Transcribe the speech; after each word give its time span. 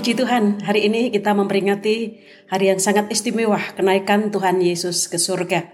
Puji 0.00 0.16
Tuhan, 0.16 0.64
hari 0.64 0.88
ini 0.88 1.12
kita 1.12 1.36
memperingati 1.36 2.24
hari 2.48 2.72
yang 2.72 2.80
sangat 2.80 3.12
istimewa, 3.12 3.60
kenaikan 3.76 4.32
Tuhan 4.32 4.56
Yesus 4.56 5.12
ke 5.12 5.20
surga. 5.20 5.68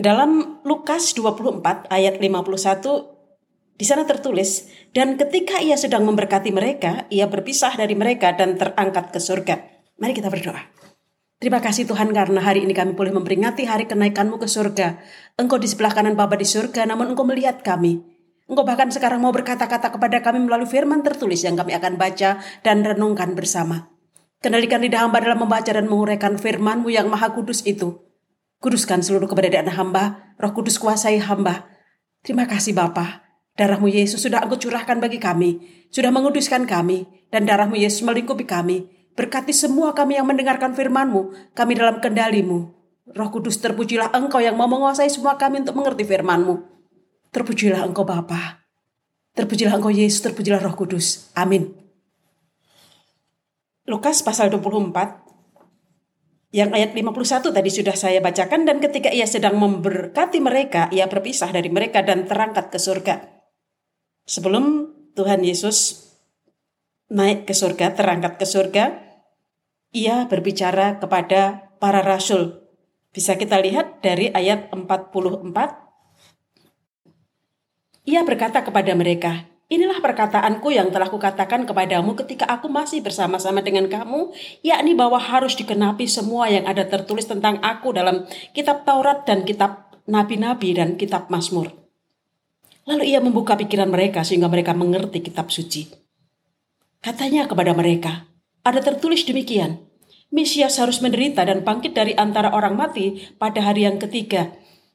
Dalam 0.00 0.64
Lukas 0.64 1.12
24 1.12 1.60
ayat 1.92 2.24
51, 2.24 3.76
di 3.76 3.84
sana 3.84 4.08
tertulis, 4.08 4.72
dan 4.96 5.20
ketika 5.20 5.60
ia 5.60 5.76
sedang 5.76 6.08
memberkati 6.08 6.56
mereka, 6.56 7.04
ia 7.12 7.28
berpisah 7.28 7.76
dari 7.76 7.92
mereka 7.92 8.32
dan 8.32 8.56
terangkat 8.56 9.12
ke 9.12 9.20
surga. 9.20 9.60
Mari 10.00 10.16
kita 10.16 10.32
berdoa. 10.32 10.64
Terima 11.36 11.60
kasih 11.60 11.84
Tuhan 11.84 12.16
karena 12.16 12.40
hari 12.40 12.64
ini 12.64 12.72
kami 12.72 12.96
boleh 12.96 13.12
memperingati 13.12 13.68
hari 13.68 13.84
kenaikanmu 13.84 14.40
ke 14.40 14.48
surga. 14.48 15.04
Engkau 15.36 15.60
di 15.60 15.68
sebelah 15.68 15.92
kanan 15.92 16.16
Bapa 16.16 16.40
di 16.40 16.48
surga, 16.48 16.88
namun 16.88 17.12
engkau 17.12 17.28
melihat 17.28 17.60
kami. 17.60 18.13
Engkau 18.54 18.62
bahkan 18.62 18.86
sekarang 18.86 19.18
mau 19.18 19.34
berkata-kata 19.34 19.90
kepada 19.90 20.22
kami 20.22 20.46
melalui 20.46 20.70
firman 20.70 21.02
tertulis 21.02 21.42
yang 21.42 21.58
kami 21.58 21.74
akan 21.74 21.98
baca 21.98 22.38
dan 22.62 22.86
renungkan 22.86 23.34
bersama. 23.34 23.90
Kendalikan 24.38 24.78
lidah 24.78 25.02
hamba 25.02 25.18
dalam 25.18 25.42
membaca 25.42 25.66
dan 25.74 25.90
menguraikan 25.90 26.38
firmanmu 26.38 26.86
yang 26.86 27.10
maha 27.10 27.34
kudus 27.34 27.66
itu. 27.66 27.98
Kuduskan 28.62 29.02
seluruh 29.02 29.26
keberadaan 29.26 29.74
hamba, 29.74 30.30
roh 30.38 30.54
kudus 30.54 30.78
kuasai 30.78 31.18
hamba. 31.18 31.66
Terima 32.22 32.46
kasih 32.46 32.78
Bapa. 32.78 33.26
Darahmu 33.58 33.90
Yesus 33.90 34.22
sudah 34.22 34.46
engkau 34.46 34.70
curahkan 34.70 35.02
bagi 35.02 35.18
kami, 35.18 35.58
sudah 35.90 36.14
menguduskan 36.14 36.62
kami, 36.70 37.10
dan 37.34 37.50
darahmu 37.50 37.74
Yesus 37.74 38.06
melingkupi 38.06 38.46
kami. 38.46 38.86
Berkati 39.18 39.50
semua 39.50 39.98
kami 39.98 40.14
yang 40.14 40.30
mendengarkan 40.30 40.78
firmanmu, 40.78 41.50
kami 41.58 41.74
dalam 41.74 41.98
kendalimu. 41.98 42.70
Roh 43.18 43.28
kudus 43.34 43.58
terpujilah 43.58 44.14
engkau 44.14 44.38
yang 44.38 44.54
mau 44.54 44.70
menguasai 44.70 45.10
semua 45.10 45.34
kami 45.34 45.66
untuk 45.66 45.74
mengerti 45.74 46.06
firmanmu. 46.06 46.73
Terpujilah 47.34 47.82
engkau 47.82 48.06
Bapa. 48.06 48.62
Terpujilah 49.34 49.74
engkau 49.74 49.90
Yesus, 49.90 50.22
terpujilah 50.22 50.62
Roh 50.62 50.78
Kudus. 50.78 51.34
Amin. 51.34 51.74
Lukas 53.90 54.22
pasal 54.22 54.54
24 54.54 55.26
yang 56.54 56.70
ayat 56.70 56.94
51 56.94 57.50
tadi 57.50 57.70
sudah 57.74 57.98
saya 57.98 58.22
bacakan 58.22 58.62
dan 58.62 58.78
ketika 58.78 59.10
ia 59.10 59.26
sedang 59.26 59.58
memberkati 59.58 60.38
mereka, 60.38 60.86
ia 60.94 61.10
berpisah 61.10 61.50
dari 61.50 61.66
mereka 61.66 62.06
dan 62.06 62.30
terangkat 62.30 62.70
ke 62.70 62.78
surga. 62.78 63.42
Sebelum 64.22 64.94
Tuhan 65.18 65.42
Yesus 65.42 66.06
naik 67.10 67.50
ke 67.50 67.52
surga, 67.58 67.98
terangkat 67.98 68.38
ke 68.38 68.46
surga, 68.46 68.84
ia 69.90 70.30
berbicara 70.30 71.02
kepada 71.02 71.74
para 71.82 72.06
rasul. 72.06 72.70
Bisa 73.10 73.34
kita 73.34 73.58
lihat 73.58 73.98
dari 73.98 74.30
ayat 74.30 74.70
44 74.70 75.83
ia 78.04 78.20
berkata 78.24 78.60
kepada 78.64 78.92
mereka, 78.92 79.48
Inilah 79.64 79.96
perkataanku 80.04 80.76
yang 80.76 80.92
telah 80.92 81.08
kukatakan 81.08 81.64
kepadamu 81.64 82.12
ketika 82.20 82.44
aku 82.44 82.68
masih 82.68 83.00
bersama-sama 83.00 83.64
dengan 83.64 83.88
kamu, 83.88 84.30
yakni 84.60 84.92
bahwa 84.92 85.16
harus 85.16 85.56
dikenapi 85.56 86.04
semua 86.04 86.52
yang 86.52 86.68
ada 86.68 86.84
tertulis 86.84 87.24
tentang 87.24 87.56
aku 87.64 87.96
dalam 87.96 88.28
kitab 88.52 88.84
Taurat 88.84 89.24
dan 89.24 89.48
kitab 89.48 89.88
nabi-nabi 90.04 90.76
dan 90.76 91.00
kitab 91.00 91.32
Mazmur. 91.32 91.72
Lalu 92.84 93.16
ia 93.16 93.24
membuka 93.24 93.56
pikiran 93.56 93.88
mereka 93.88 94.20
sehingga 94.20 94.52
mereka 94.52 94.76
mengerti 94.76 95.24
kitab 95.24 95.48
suci. 95.48 95.88
Katanya 97.00 97.48
kepada 97.48 97.72
mereka, 97.72 98.28
ada 98.68 98.84
tertulis 98.84 99.24
demikian, 99.24 99.80
Mesias 100.34 100.82
harus 100.82 100.98
menderita 100.98 101.46
dan 101.46 101.62
bangkit 101.62 101.94
dari 101.94 102.10
antara 102.18 102.50
orang 102.50 102.74
mati 102.74 103.32
pada 103.38 103.62
hari 103.62 103.86
yang 103.86 104.02
ketiga, 104.02 104.50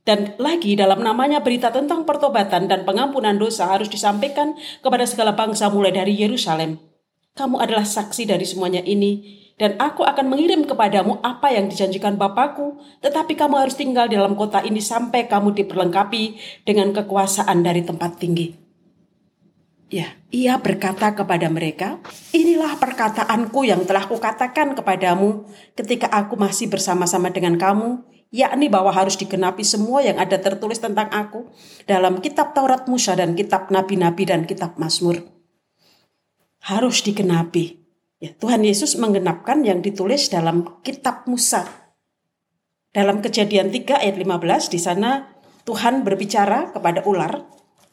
dan 0.07 0.33
lagi 0.39 0.73
dalam 0.79 1.03
namanya 1.03 1.43
berita 1.43 1.69
tentang 1.69 2.07
pertobatan 2.07 2.65
dan 2.71 2.87
pengampunan 2.87 3.35
dosa 3.35 3.69
harus 3.69 3.91
disampaikan 3.91 4.55
kepada 4.79 5.05
segala 5.05 5.35
bangsa 5.35 5.67
mulai 5.69 5.91
dari 5.91 6.15
Yerusalem. 6.15 6.79
Kamu 7.37 7.61
adalah 7.61 7.85
saksi 7.85 8.27
dari 8.27 8.43
semuanya 8.43 8.83
ini, 8.83 9.39
dan 9.59 9.75
aku 9.75 10.07
akan 10.07 10.31
mengirim 10.31 10.63
kepadamu 10.63 11.19
apa 11.19 11.51
yang 11.51 11.67
dijanjikan 11.67 12.15
Bapakku, 12.15 12.79
tetapi 13.03 13.35
kamu 13.35 13.59
harus 13.59 13.75
tinggal 13.75 14.07
di 14.07 14.15
dalam 14.15 14.39
kota 14.39 14.63
ini 14.63 14.79
sampai 14.79 15.27
kamu 15.27 15.51
diperlengkapi 15.51 16.23
dengan 16.63 16.95
kekuasaan 16.95 17.59
dari 17.59 17.83
tempat 17.83 18.15
tinggi. 18.17 18.55
Ya, 19.89 20.15
ia 20.31 20.55
berkata 20.61 21.11
kepada 21.11 21.49
mereka, 21.51 21.99
inilah 22.31 22.77
perkataanku 22.79 23.65
yang 23.67 23.83
telah 23.83 24.05
kukatakan 24.05 24.77
kepadamu 24.77 25.49
ketika 25.75 26.07
aku 26.07 26.37
masih 26.37 26.69
bersama-sama 26.69 27.33
dengan 27.33 27.57
kamu, 27.57 27.99
yakni 28.29 28.69
bahwa 28.69 28.93
harus 28.93 29.17
digenapi 29.17 29.65
semua 29.65 30.05
yang 30.05 30.21
ada 30.21 30.37
tertulis 30.37 30.77
tentang 30.77 31.09
aku 31.09 31.49
dalam 31.89 32.21
kitab 32.21 32.53
Taurat 32.53 32.85
Musa 32.85 33.17
dan 33.17 33.33
kitab 33.33 33.73
nabi-nabi 33.73 34.23
dan 34.29 34.45
kitab 34.45 34.77
Mazmur. 34.77 35.25
Harus 36.65 37.01
digenapi. 37.01 37.81
Ya, 38.19 38.35
Tuhan 38.35 38.67
Yesus 38.67 38.99
menggenapkan 38.99 39.63
yang 39.63 39.79
ditulis 39.79 40.27
dalam 40.27 40.83
kitab 40.83 41.23
Musa. 41.25 41.65
Dalam 42.89 43.23
kejadian 43.23 43.71
3 43.71 44.01
ayat 44.01 44.15
15 44.17 44.73
di 44.73 44.79
sana 44.81 45.29
Tuhan 45.63 46.03
berbicara 46.03 46.73
kepada 46.73 47.05
ular, 47.05 47.47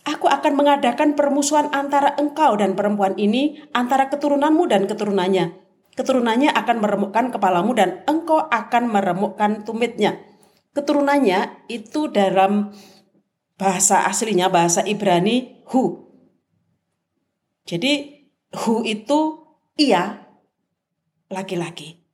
Aku 0.07 0.31
akan 0.31 0.55
mengadakan 0.55 1.19
permusuhan 1.19 1.67
antara 1.75 2.15
engkau 2.15 2.55
dan 2.55 2.79
perempuan 2.79 3.19
ini, 3.19 3.59
antara 3.75 4.07
keturunanmu 4.07 4.71
dan 4.71 4.87
keturunannya 4.87 5.66
keturunannya 5.97 6.53
akan 6.53 6.77
meremukkan 6.85 7.33
kepalamu 7.33 7.73
dan 7.73 8.05
engkau 8.05 8.39
akan 8.39 8.93
meremukkan 8.93 9.65
tumitnya. 9.65 10.21
Keturunannya 10.77 11.67
itu 11.73 12.13
dalam 12.13 12.77
bahasa 13.57 14.05
aslinya 14.05 14.53
bahasa 14.53 14.85
Ibrani 14.85 15.65
hu. 15.73 16.05
Jadi 17.65 18.23
hu 18.53 18.85
itu 18.85 19.43
ia 19.81 20.29
laki-laki. 21.33 22.05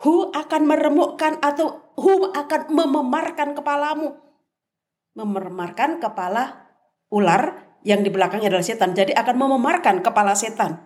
Hu 0.00 0.32
akan 0.32 0.62
meremukkan 0.64 1.40
atau 1.44 1.92
hu 2.00 2.32
akan 2.32 2.72
mememarkan 2.72 3.52
kepalamu. 3.52 4.16
Mememarkan 5.16 6.00
kepala 6.00 6.72
ular 7.08 7.76
yang 7.86 8.00
di 8.00 8.10
belakangnya 8.10 8.52
adalah 8.52 8.66
setan. 8.66 8.92
Jadi 8.96 9.12
akan 9.12 9.36
mememarkan 9.36 10.00
kepala 10.00 10.32
setan. 10.36 10.85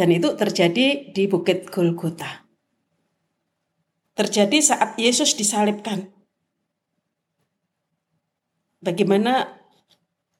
Dan 0.00 0.16
itu 0.16 0.32
terjadi 0.32 1.12
di 1.12 1.28
Bukit 1.28 1.68
Golgota. 1.68 2.48
Terjadi 4.16 4.56
saat 4.64 4.96
Yesus 4.96 5.36
disalibkan. 5.36 6.08
Bagaimana 8.80 9.60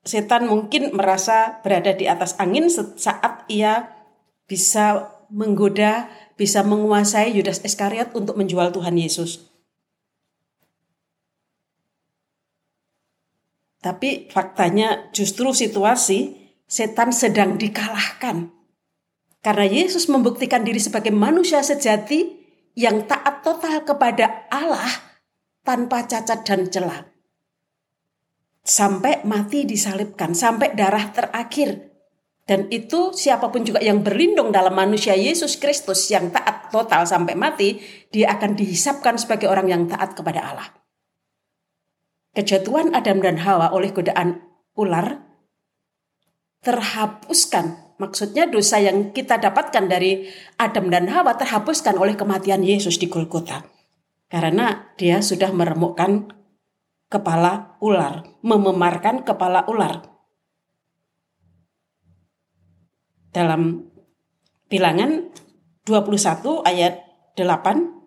setan 0.00 0.49
mungkin 0.49 0.97
merasa 0.97 1.60
berada 1.60 1.93
di 1.93 2.09
atas 2.09 2.41
angin 2.41 2.72
saat 2.72 3.44
ia 3.53 3.93
bisa 4.49 5.12
menggoda, 5.28 6.09
bisa 6.41 6.65
menguasai 6.65 7.37
Yudas 7.37 7.60
Iskariot 7.60 8.16
untuk 8.16 8.41
menjual 8.41 8.72
Tuhan 8.72 8.97
Yesus. 8.97 9.44
Tapi 13.84 14.32
faktanya 14.32 15.12
justru 15.12 15.53
situasi 15.53 16.49
setan 16.65 17.12
sedang 17.12 17.60
dikalahkan 17.60 18.59
karena 19.41 19.65
Yesus 19.65 20.09
membuktikan 20.12 20.65
diri 20.65 20.81
sebagai 20.81 21.12
manusia 21.12 21.65
sejati 21.65 22.41
yang 22.77 23.09
taat 23.09 23.41
total 23.41 23.83
kepada 23.89 24.47
Allah 24.53 24.89
tanpa 25.65 26.05
cacat 26.05 26.45
dan 26.45 26.69
celah. 26.69 27.09
Sampai 28.61 29.25
mati 29.25 29.65
disalibkan, 29.65 30.37
sampai 30.37 30.77
darah 30.77 31.09
terakhir. 31.11 31.89
Dan 32.45 32.67
itu 32.69 33.15
siapa 33.15 33.49
pun 33.49 33.65
juga 33.65 33.81
yang 33.81 34.03
berlindung 34.05 34.50
dalam 34.53 34.75
manusia 34.75 35.15
Yesus 35.17 35.56
Kristus 35.56 36.11
yang 36.11 36.35
taat 36.35 36.69
total 36.69 37.06
sampai 37.06 37.38
mati, 37.38 37.79
dia 38.11 38.37
akan 38.37 38.59
dihisapkan 38.59 39.17
sebagai 39.17 39.49
orang 39.49 39.70
yang 39.70 39.82
taat 39.87 40.19
kepada 40.19 40.41
Allah. 40.44 40.69
Kejatuhan 42.37 42.93
Adam 42.93 43.23
dan 43.23 43.43
Hawa 43.43 43.73
oleh 43.73 43.91
godaan 43.94 44.43
ular 44.75 45.25
terhapuskan 46.61 47.89
Maksudnya 48.00 48.49
dosa 48.49 48.81
yang 48.81 49.12
kita 49.12 49.37
dapatkan 49.37 49.85
dari 49.85 50.25
Adam 50.56 50.88
dan 50.88 51.05
Hawa 51.12 51.37
terhapuskan 51.37 52.00
oleh 52.00 52.17
kematian 52.17 52.64
Yesus 52.64 52.97
di 52.97 53.12
Golgota. 53.12 53.61
Karena 54.32 54.88
dia 54.97 55.20
sudah 55.20 55.52
meremukkan 55.52 56.32
kepala 57.12 57.76
ular, 57.85 58.25
mememarkan 58.41 59.20
kepala 59.20 59.69
ular. 59.69 60.00
Dalam 63.37 63.85
bilangan 64.73 65.29
21 65.85 66.64
ayat 66.64 67.05
8 67.37 68.00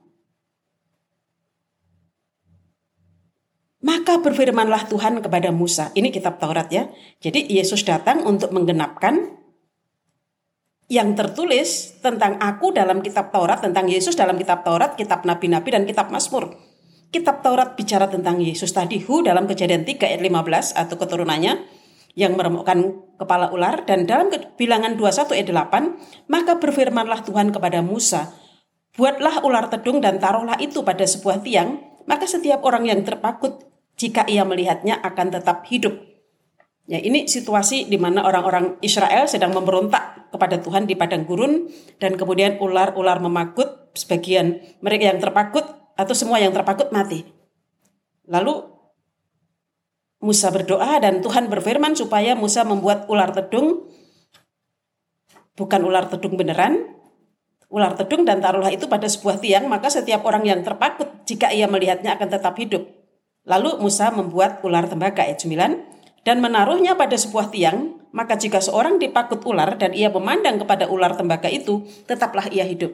Maka 3.83 4.15
berfirmanlah 4.23 4.87
Tuhan 4.87 5.19
kepada 5.19 5.51
Musa. 5.51 5.91
Ini 5.91 6.07
kitab 6.07 6.39
Taurat 6.39 6.71
ya. 6.71 6.87
Jadi 7.19 7.51
Yesus 7.51 7.83
datang 7.83 8.23
untuk 8.23 8.55
menggenapkan 8.55 9.42
yang 10.91 11.15
tertulis 11.15 11.99
tentang 12.03 12.39
aku 12.39 12.75
dalam 12.75 12.99
kitab 12.99 13.31
Taurat, 13.31 13.63
tentang 13.63 13.87
Yesus 13.87 14.17
dalam 14.17 14.35
kitab 14.35 14.67
Taurat, 14.67 14.99
kitab 14.99 15.23
Nabi-Nabi, 15.23 15.69
dan 15.71 15.83
kitab 15.87 16.11
Mazmur. 16.11 16.53
Kitab 17.13 17.45
Taurat 17.45 17.77
bicara 17.77 18.09
tentang 18.09 18.41
Yesus 18.41 18.73
tadi, 18.73 18.99
Hu 18.99 19.21
dalam 19.21 19.45
kejadian 19.45 19.85
3 19.85 20.09
ayat 20.09 20.21
15 20.21 20.75
atau 20.75 20.95
keturunannya, 20.97 21.53
yang 22.13 22.37
meremukkan 22.37 22.93
kepala 23.17 23.49
ular 23.49 23.85
dan 23.89 24.05
dalam 24.05 24.29
bilangan 24.53 24.93
21 24.93 25.33
ayat 25.33 25.49
8 25.49 26.29
maka 26.29 26.61
berfirmanlah 26.61 27.25
Tuhan 27.25 27.49
kepada 27.49 27.81
Musa 27.81 28.29
buatlah 28.93 29.41
ular 29.41 29.73
tedung 29.73 29.97
dan 29.97 30.21
taruhlah 30.21 30.61
itu 30.61 30.85
pada 30.85 31.01
sebuah 31.01 31.41
tiang 31.41 31.81
maka 32.05 32.29
setiap 32.29 32.61
orang 32.61 32.85
yang 32.85 33.01
terpakut 33.01 33.65
jika 33.97 34.29
ia 34.29 34.45
melihatnya 34.45 35.01
akan 35.01 35.33
tetap 35.33 35.65
hidup 35.65 35.97
Ya, 36.83 36.99
ini 36.99 37.31
situasi 37.31 37.87
di 37.87 37.95
mana 37.95 38.27
orang-orang 38.27 38.75
Israel 38.83 39.23
sedang 39.31 39.55
memberontak 39.55 40.27
kepada 40.35 40.59
Tuhan 40.59 40.83
di 40.83 40.99
padang 40.99 41.23
gurun 41.23 41.71
dan 41.95 42.19
kemudian 42.19 42.59
ular-ular 42.59 43.23
memakut 43.23 43.87
sebagian 43.95 44.59
mereka 44.83 45.15
yang 45.15 45.23
terpakut 45.23 45.63
atau 45.95 46.11
semua 46.11 46.43
yang 46.43 46.51
terpakut 46.51 46.91
mati. 46.91 47.23
Lalu 48.27 48.67
Musa 50.23 50.51
berdoa 50.51 50.99
dan 50.99 51.23
Tuhan 51.23 51.47
berfirman 51.47 51.95
supaya 51.95 52.35
Musa 52.35 52.67
membuat 52.67 53.07
ular 53.07 53.31
tedung 53.31 53.87
bukan 55.55 55.87
ular 55.87 56.07
tedung 56.11 56.35
beneran 56.35 56.95
ular 57.71 57.95
tedung 57.95 58.27
dan 58.27 58.43
taruhlah 58.43 58.71
itu 58.71 58.87
pada 58.91 59.07
sebuah 59.07 59.39
tiang 59.39 59.71
maka 59.71 59.87
setiap 59.91 60.23
orang 60.27 60.43
yang 60.47 60.59
terpakut 60.63 61.27
jika 61.27 61.51
ia 61.55 61.67
melihatnya 61.67 62.19
akan 62.19 62.27
tetap 62.27 62.59
hidup. 62.59 62.83
Lalu 63.43 63.79
Musa 63.79 64.11
membuat 64.11 64.63
ular 64.63 64.87
tembaga 64.87 65.23
ayat 65.23 65.39
9 65.39 65.92
dan 66.23 66.39
menaruhnya 66.39 66.95
pada 66.95 67.15
sebuah 67.15 67.51
tiang 67.51 67.99
maka 68.13 68.37
jika 68.37 68.61
seorang 68.61 69.01
dipakut 69.01 69.41
ular 69.43 69.75
dan 69.75 69.91
ia 69.91 70.07
memandang 70.07 70.61
kepada 70.61 70.85
ular 70.87 71.17
tembaga 71.17 71.49
itu 71.49 71.83
tetaplah 72.05 72.45
ia 72.53 72.63
hidup. 72.63 72.93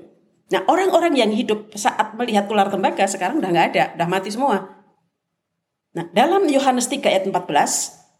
Nah 0.50 0.66
orang-orang 0.66 1.14
yang 1.14 1.32
hidup 1.36 1.76
saat 1.76 2.16
melihat 2.18 2.50
ular 2.50 2.72
tembaga 2.72 3.06
sekarang 3.06 3.38
udah 3.38 3.52
nggak 3.52 3.68
ada, 3.76 3.84
udah 4.00 4.08
mati 4.10 4.32
semua. 4.34 4.80
Nah, 5.90 6.06
dalam 6.14 6.46
Yohanes 6.46 6.86
3 6.86 7.02
ayat 7.10 7.26
14 7.26 7.34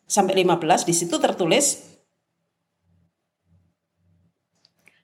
sampai 0.10 0.42
15 0.42 0.90
di 0.90 0.94
situ 0.94 1.16
tertulis 1.22 1.90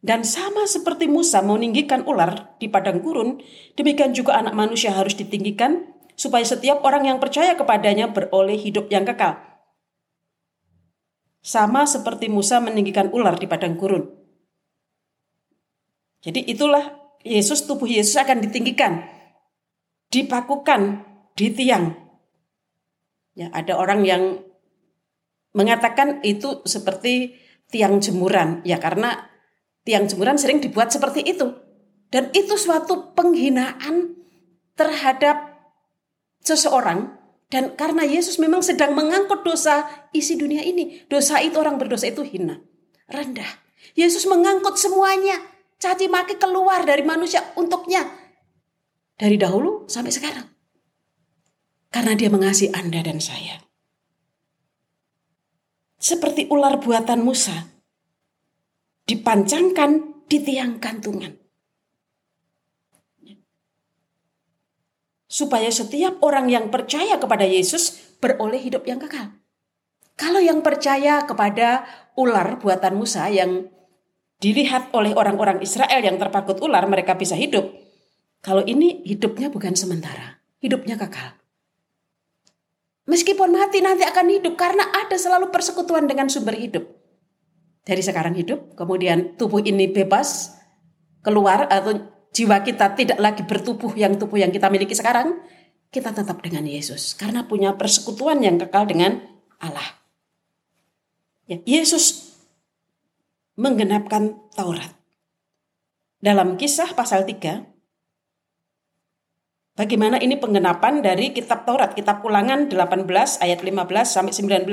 Dan 0.05 0.21
sama 0.21 0.69
seperti 0.69 1.09
Musa 1.09 1.41
meninggikan 1.41 2.05
ular 2.05 2.53
di 2.61 2.69
padang 2.69 3.01
gurun, 3.01 3.41
demikian 3.73 4.13
juga 4.13 4.37
anak 4.37 4.53
manusia 4.53 4.93
harus 4.93 5.17
ditinggikan 5.17 5.97
supaya 6.13 6.45
setiap 6.45 6.85
orang 6.85 7.09
yang 7.09 7.17
percaya 7.17 7.57
kepadanya 7.57 8.13
beroleh 8.13 8.53
hidup 8.53 8.85
yang 8.93 9.01
kekal. 9.01 9.54
Sama 11.45 11.85
seperti 11.85 12.25
Musa 12.25 12.57
meninggikan 12.57 13.13
ular 13.13 13.37
di 13.37 13.45
padang 13.45 13.77
gurun. 13.77 14.09
Jadi 16.25 16.41
itulah 16.49 17.13
Yesus, 17.21 17.69
tubuh 17.69 17.85
Yesus 17.85 18.17
akan 18.17 18.41
ditinggikan, 18.41 19.05
dipakukan 20.09 21.05
di 21.37 21.53
tiang 21.53 22.05
Ya, 23.35 23.51
ada 23.51 23.75
orang 23.75 24.07
yang 24.07 24.39
mengatakan 25.51 26.23
itu 26.23 26.63
seperti 26.63 27.35
tiang 27.67 27.99
jemuran. 27.99 28.63
Ya 28.63 28.79
karena 28.79 29.27
tiang 29.83 30.07
jemuran 30.07 30.39
sering 30.39 30.63
dibuat 30.63 30.95
seperti 30.95 31.19
itu. 31.19 31.51
Dan 32.07 32.31
itu 32.31 32.55
suatu 32.55 33.11
penghinaan 33.11 34.15
terhadap 34.79 35.51
seseorang 36.39 37.11
dan 37.45 37.77
karena 37.77 38.01
Yesus 38.01 38.41
memang 38.41 38.65
sedang 38.65 38.97
mengangkut 38.97 39.45
dosa 39.45 39.85
isi 40.11 40.33
dunia 40.33 40.65
ini. 40.65 41.05
Dosa 41.05 41.37
itu 41.45 41.61
orang 41.61 41.77
berdosa 41.77 42.09
itu 42.09 42.25
hina, 42.25 42.57
rendah. 43.05 43.61
Yesus 43.93 44.25
mengangkut 44.25 44.75
semuanya. 44.81 45.37
Caci 45.77 46.09
maki 46.09 46.39
keluar 46.41 46.87
dari 46.87 47.03
manusia 47.05 47.43
untuknya. 47.59 48.01
Dari 49.15 49.37
dahulu 49.37 49.85
sampai 49.85 50.11
sekarang. 50.11 50.47
Karena 51.93 52.17
dia 52.17 52.31
mengasihi 52.31 52.73
Anda 52.73 53.05
dan 53.05 53.21
saya. 53.21 53.61
Seperti 56.01 56.49
ular 56.49 56.81
buatan 56.81 57.21
Musa. 57.23 57.71
Dipancangkan 59.05 60.25
di 60.25 60.37
tiang 60.41 60.81
gantungan. 60.81 61.44
Supaya 65.35 65.67
setiap 65.67 66.23
orang 66.23 66.47
yang 66.47 66.71
percaya 66.71 67.19
kepada 67.19 67.43
Yesus 67.43 68.15
beroleh 68.23 68.63
hidup 68.63 68.87
yang 68.87 69.03
kekal. 69.03 69.35
Kalau 70.15 70.39
yang 70.39 70.63
percaya 70.63 71.27
kepada 71.27 71.83
ular 72.15 72.55
buatan 72.63 72.95
Musa 72.95 73.27
yang 73.27 73.67
dilihat 74.39 74.95
oleh 74.95 75.11
orang-orang 75.11 75.59
Israel 75.59 75.99
yang 75.99 76.15
terpakut 76.15 76.63
ular, 76.63 76.87
mereka 76.87 77.19
bisa 77.19 77.35
hidup. 77.35 77.67
Kalau 78.39 78.63
ini 78.63 79.03
hidupnya 79.03 79.51
bukan 79.51 79.75
sementara, 79.75 80.39
hidupnya 80.63 80.95
kekal. 80.95 81.35
Meskipun 83.11 83.51
mati 83.51 83.83
nanti 83.83 84.07
akan 84.07 84.39
hidup 84.39 84.55
karena 84.55 84.87
ada 84.87 85.19
selalu 85.19 85.51
persekutuan 85.51 86.07
dengan 86.07 86.31
sumber 86.31 86.55
hidup. 86.55 86.87
Dari 87.85 88.01
sekarang 88.01 88.33
hidup, 88.33 88.73
kemudian 88.73 89.37
tubuh 89.37 89.61
ini 89.61 89.85
bebas 89.91 90.57
keluar 91.21 91.69
atau 91.69 92.14
jiwa 92.35 92.59
kita 92.67 92.91
tidak 92.99 93.15
lagi 93.15 93.47
bertubuh 93.47 93.95
yang 93.95 94.19
tubuh 94.19 94.35
yang 94.35 94.51
kita 94.51 94.67
miliki 94.67 94.91
sekarang, 94.91 95.39
kita 95.87 96.11
tetap 96.11 96.43
dengan 96.43 96.67
Yesus 96.67 97.15
karena 97.15 97.47
punya 97.47 97.79
persekutuan 97.79 98.43
yang 98.43 98.59
kekal 98.59 98.83
dengan 98.83 99.23
Allah. 99.63 99.95
Ya, 101.47 101.63
Yesus 101.63 102.35
menggenapkan 103.55 104.35
Taurat. 104.51 104.91
Dalam 106.19 106.59
kisah 106.59 106.91
pasal 106.91 107.23
3, 107.23 107.71
Bagaimana 109.75 110.15
ini 110.23 110.39
penggenapan 110.39 111.03
dari 111.03 111.35
kitab 111.35 111.67
Taurat, 111.67 111.91
kitab 111.91 112.23
Ulangan 112.23 112.71
18 112.71 113.43
ayat 113.43 113.59
15 113.59 114.07
sampai 114.07 114.31
19. 114.31 114.71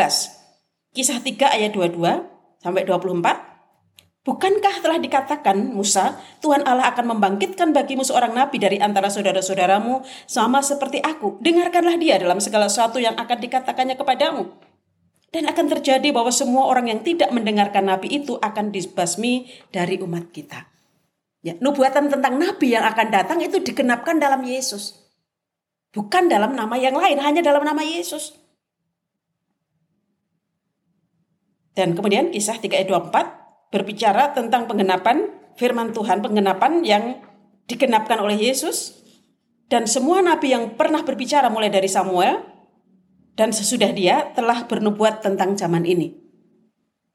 Kisah 0.95 1.19
3 1.19 1.59
ayat 1.59 1.75
22 1.75 2.23
sampai 2.63 2.87
24. 2.87 3.52
Bukankah 4.23 4.87
telah 4.87 5.03
dikatakan 5.03 5.75
Musa, 5.75 6.15
Tuhan 6.39 6.63
Allah 6.63 6.95
akan 6.95 7.19
membangkitkan 7.19 7.75
bagimu 7.75 8.07
seorang 8.07 8.31
nabi 8.31 8.63
dari 8.63 8.79
antara 8.79 9.11
saudara-saudaramu 9.11 10.07
sama 10.31 10.63
seperti 10.63 11.03
aku. 11.03 11.43
Dengarkanlah 11.43 11.99
dia 11.99 12.23
dalam 12.23 12.39
segala 12.39 12.71
sesuatu 12.71 13.03
yang 13.03 13.19
akan 13.19 13.39
dikatakannya 13.43 13.99
kepadamu. 13.99 14.47
Dan 15.35 15.51
akan 15.51 15.67
terjadi 15.75 16.15
bahwa 16.15 16.31
semua 16.31 16.71
orang 16.71 16.87
yang 16.87 17.01
tidak 17.03 17.35
mendengarkan 17.35 17.83
nabi 17.83 18.23
itu 18.23 18.39
akan 18.39 18.71
dibasmi 18.71 19.51
dari 19.75 19.99
umat 19.99 20.31
kita. 20.31 20.71
Ya, 21.43 21.59
nubuatan 21.59 22.07
tentang 22.07 22.39
nabi 22.39 22.79
yang 22.79 22.87
akan 22.87 23.11
datang 23.11 23.43
itu 23.43 23.59
digenapkan 23.59 24.23
dalam 24.23 24.47
Yesus. 24.47 25.03
Bukan 25.91 26.31
dalam 26.31 26.55
nama 26.55 26.79
yang 26.79 26.95
lain, 26.95 27.19
hanya 27.19 27.43
dalam 27.43 27.67
nama 27.67 27.83
Yesus. 27.83 28.39
Dan 31.75 31.99
kemudian 31.99 32.31
kisah 32.31 32.63
3 32.63 32.71
ayat 32.71 32.87
24 32.87 33.42
berbicara 33.73 34.37
tentang 34.37 34.69
penggenapan 34.69 35.33
firman 35.57 35.97
Tuhan, 35.97 36.21
penggenapan 36.21 36.85
yang 36.85 37.05
digenapkan 37.67 38.21
oleh 38.21 38.37
Yesus. 38.37 39.01
Dan 39.67 39.89
semua 39.89 40.21
nabi 40.21 40.53
yang 40.53 40.77
pernah 40.77 41.01
berbicara 41.01 41.49
mulai 41.49 41.73
dari 41.73 41.89
Samuel 41.89 42.45
dan 43.33 43.57
sesudah 43.57 43.89
dia 43.97 44.37
telah 44.37 44.69
bernubuat 44.69 45.25
tentang 45.25 45.57
zaman 45.57 45.89
ini. 45.89 46.13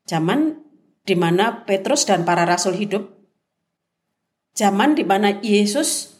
Zaman 0.09 0.57
di 1.05 1.13
mana 1.13 1.61
Petrus 1.69 2.09
dan 2.09 2.25
para 2.25 2.49
rasul 2.49 2.73
hidup 2.73 3.17
zaman 4.57 4.97
di 4.97 5.05
mana 5.05 5.37
Yesus 5.45 6.17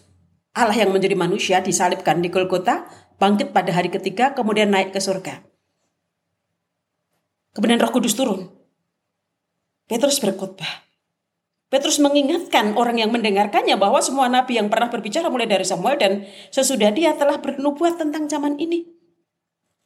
Allah 0.53 0.77
yang 0.77 0.94
menjadi 0.94 1.13
manusia 1.17 1.62
disalibkan 1.62 2.22
di 2.22 2.34
Golgota, 2.34 2.89
bangkit 3.22 3.53
pada 3.53 3.70
hari 3.74 3.94
ketiga, 3.94 4.34
kemudian 4.34 4.74
naik 4.74 4.89
ke 4.89 4.98
surga. 4.98 5.46
Kemudian 7.53 7.77
Roh 7.77 7.94
Kudus 7.94 8.17
turun. 8.17 8.56
Petrus 9.88 10.20
berkhotbah. 10.20 10.84
Petrus 11.72 11.96
mengingatkan 12.03 12.75
orang 12.75 13.00
yang 13.00 13.08
mendengarkannya 13.08 13.79
bahwa 13.79 14.03
semua 14.03 14.27
nabi 14.27 14.60
yang 14.60 14.67
pernah 14.67 14.91
berbicara 14.91 15.32
mulai 15.32 15.48
dari 15.48 15.63
Samuel 15.63 15.96
dan 15.96 16.12
sesudah 16.51 16.91
dia 16.91 17.15
telah 17.15 17.39
bernubuat 17.39 17.96
tentang 17.96 18.27
zaman 18.27 18.60
ini. 18.60 18.84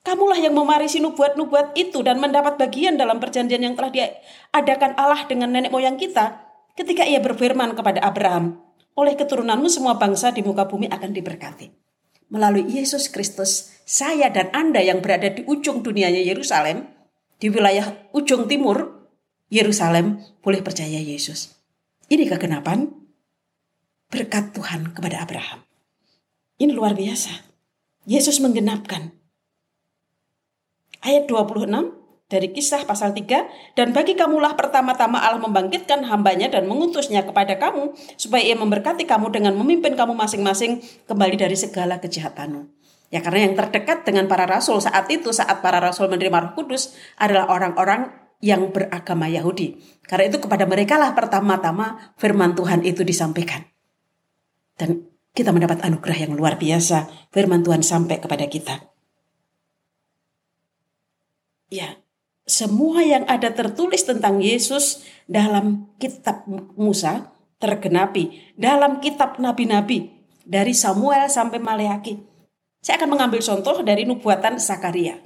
Kamulah 0.01 0.41
yang 0.41 0.57
memarisi 0.57 0.97
nubuat-nubuat 1.05 1.77
itu 1.77 2.01
dan 2.01 2.17
mendapat 2.17 2.57
bagian 2.57 2.97
dalam 2.97 3.21
perjanjian 3.21 3.61
yang 3.61 3.77
telah 3.77 3.93
diadakan 3.93 4.97
Allah 4.97 5.21
dengan 5.29 5.53
nenek 5.53 5.69
moyang 5.69 6.01
kita 6.01 6.49
ketika 6.73 7.05
ia 7.05 7.21
berfirman 7.21 7.77
kepada 7.77 8.01
Abraham, 8.01 8.57
oleh 8.97 9.13
keturunanmu 9.13 9.69
semua 9.69 10.01
bangsa 10.01 10.33
di 10.33 10.41
muka 10.41 10.65
bumi 10.65 10.89
akan 10.89 11.13
diberkati. 11.13 11.69
Melalui 12.33 12.65
Yesus 12.65 13.13
Kristus, 13.13 13.69
saya 13.85 14.33
dan 14.33 14.49
Anda 14.57 14.81
yang 14.81 15.05
berada 15.05 15.29
di 15.29 15.45
ujung 15.45 15.85
dunianya 15.85 16.25
Yerusalem, 16.25 16.89
di 17.37 17.53
wilayah 17.53 18.09
ujung 18.17 18.49
timur 18.49 18.90
Yerusalem, 19.51 20.23
boleh 20.39 20.63
percaya 20.63 21.03
Yesus. 21.03 21.59
Ini 22.07 22.23
kegenapan 22.23 22.87
berkat 24.07 24.55
Tuhan 24.55 24.95
kepada 24.95 25.27
Abraham. 25.27 25.67
Ini 26.55 26.71
luar 26.71 26.95
biasa. 26.95 27.51
Yesus 28.07 28.39
menggenapkan. 28.39 29.11
Ayat 31.03 31.27
26, 31.27 31.67
dari 32.31 32.47
kisah 32.55 32.87
pasal 32.87 33.11
3 33.11 33.75
dan 33.75 33.91
bagi 33.91 34.15
kamulah 34.15 34.55
pertama-tama 34.55 35.19
Allah 35.19 35.43
membangkitkan 35.43 36.07
hambanya 36.07 36.47
dan 36.47 36.71
mengutusnya 36.71 37.27
kepada 37.27 37.59
kamu 37.59 37.91
supaya 38.15 38.47
ia 38.47 38.55
memberkati 38.55 39.03
kamu 39.03 39.35
dengan 39.35 39.59
memimpin 39.59 39.99
kamu 39.99 40.15
masing-masing 40.15 40.79
kembali 41.11 41.35
dari 41.35 41.59
segala 41.59 41.99
kejahatanmu. 41.99 42.71
Ya 43.11 43.19
karena 43.19 43.51
yang 43.51 43.59
terdekat 43.59 44.07
dengan 44.07 44.31
para 44.31 44.47
rasul 44.47 44.79
saat 44.79 45.11
itu, 45.11 45.35
saat 45.35 45.59
para 45.59 45.83
rasul 45.83 46.07
menerima 46.07 46.39
roh 46.39 46.53
kudus 46.55 46.95
adalah 47.19 47.51
orang-orang 47.51 48.20
yang 48.41 48.73
beragama 48.73 49.29
Yahudi. 49.29 49.77
Karena 50.03 50.27
itu 50.27 50.41
kepada 50.41 50.67
mereka 50.67 50.97
lah 50.97 51.13
pertama-tama 51.15 52.13
firman 52.17 52.57
Tuhan 52.57 52.83
itu 52.83 53.05
disampaikan. 53.05 53.63
Dan 54.75 55.07
kita 55.31 55.55
mendapat 55.55 55.85
anugerah 55.85 56.27
yang 56.27 56.33
luar 56.35 56.57
biasa. 56.59 57.07
Firman 57.31 57.63
Tuhan 57.63 57.85
sampai 57.85 58.19
kepada 58.19 58.49
kita. 58.49 58.91
Ya, 61.71 62.03
semua 62.43 62.99
yang 63.05 63.23
ada 63.31 63.55
tertulis 63.55 64.03
tentang 64.03 64.43
Yesus 64.43 65.07
dalam 65.29 65.87
kitab 66.01 66.43
Musa 66.75 67.31
tergenapi. 67.63 68.57
Dalam 68.59 68.99
kitab 68.99 69.39
nabi-nabi 69.39 70.11
dari 70.43 70.75
Samuel 70.75 71.31
sampai 71.31 71.63
Maleaki 71.63 72.31
saya 72.81 72.97
akan 72.97 73.13
mengambil 73.13 73.45
contoh 73.45 73.85
dari 73.85 74.09
nubuatan 74.09 74.57
Sakaria. 74.57 75.21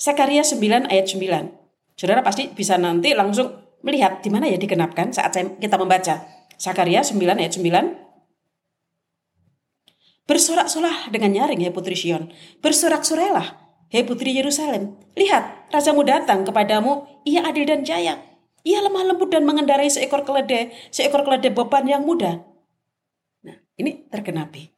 Sakaria 0.00 0.40
9 0.40 0.88
ayat 0.88 1.04
9. 1.12 1.52
Saudara 1.96 2.20
pasti 2.20 2.52
bisa 2.52 2.76
nanti 2.76 3.16
langsung 3.16 3.56
melihat 3.80 4.20
di 4.20 4.28
mana 4.28 4.44
ya 4.44 4.60
digenapkan 4.60 5.16
saat 5.16 5.32
kita 5.32 5.80
membaca. 5.80 6.28
Sakaria 6.60 7.00
9 7.00 7.16
ayat 7.40 7.52
9. 7.56 8.06
Bersorak-sorak 10.26 11.14
dengan 11.14 11.30
nyaring, 11.32 11.62
hai 11.62 11.72
putri 11.72 11.94
Sion. 11.94 12.28
Bersorak-sorailah, 12.58 13.46
hai 13.94 14.02
putri 14.02 14.34
Yerusalem. 14.34 14.98
Lihat, 15.14 15.70
rajamu 15.70 16.02
datang 16.02 16.42
kepadamu, 16.42 17.06
ia 17.22 17.46
adil 17.46 17.62
dan 17.62 17.86
jaya. 17.86 18.18
Ia 18.66 18.82
lemah 18.82 19.14
lembut 19.14 19.30
dan 19.30 19.46
mengendarai 19.46 19.86
seekor 19.86 20.26
keledai, 20.26 20.74
seekor 20.90 21.22
keledai 21.22 21.54
beban 21.54 21.86
yang 21.86 22.02
muda. 22.02 22.42
Nah, 23.46 23.56
ini 23.78 24.10
tergenapi. 24.10 24.74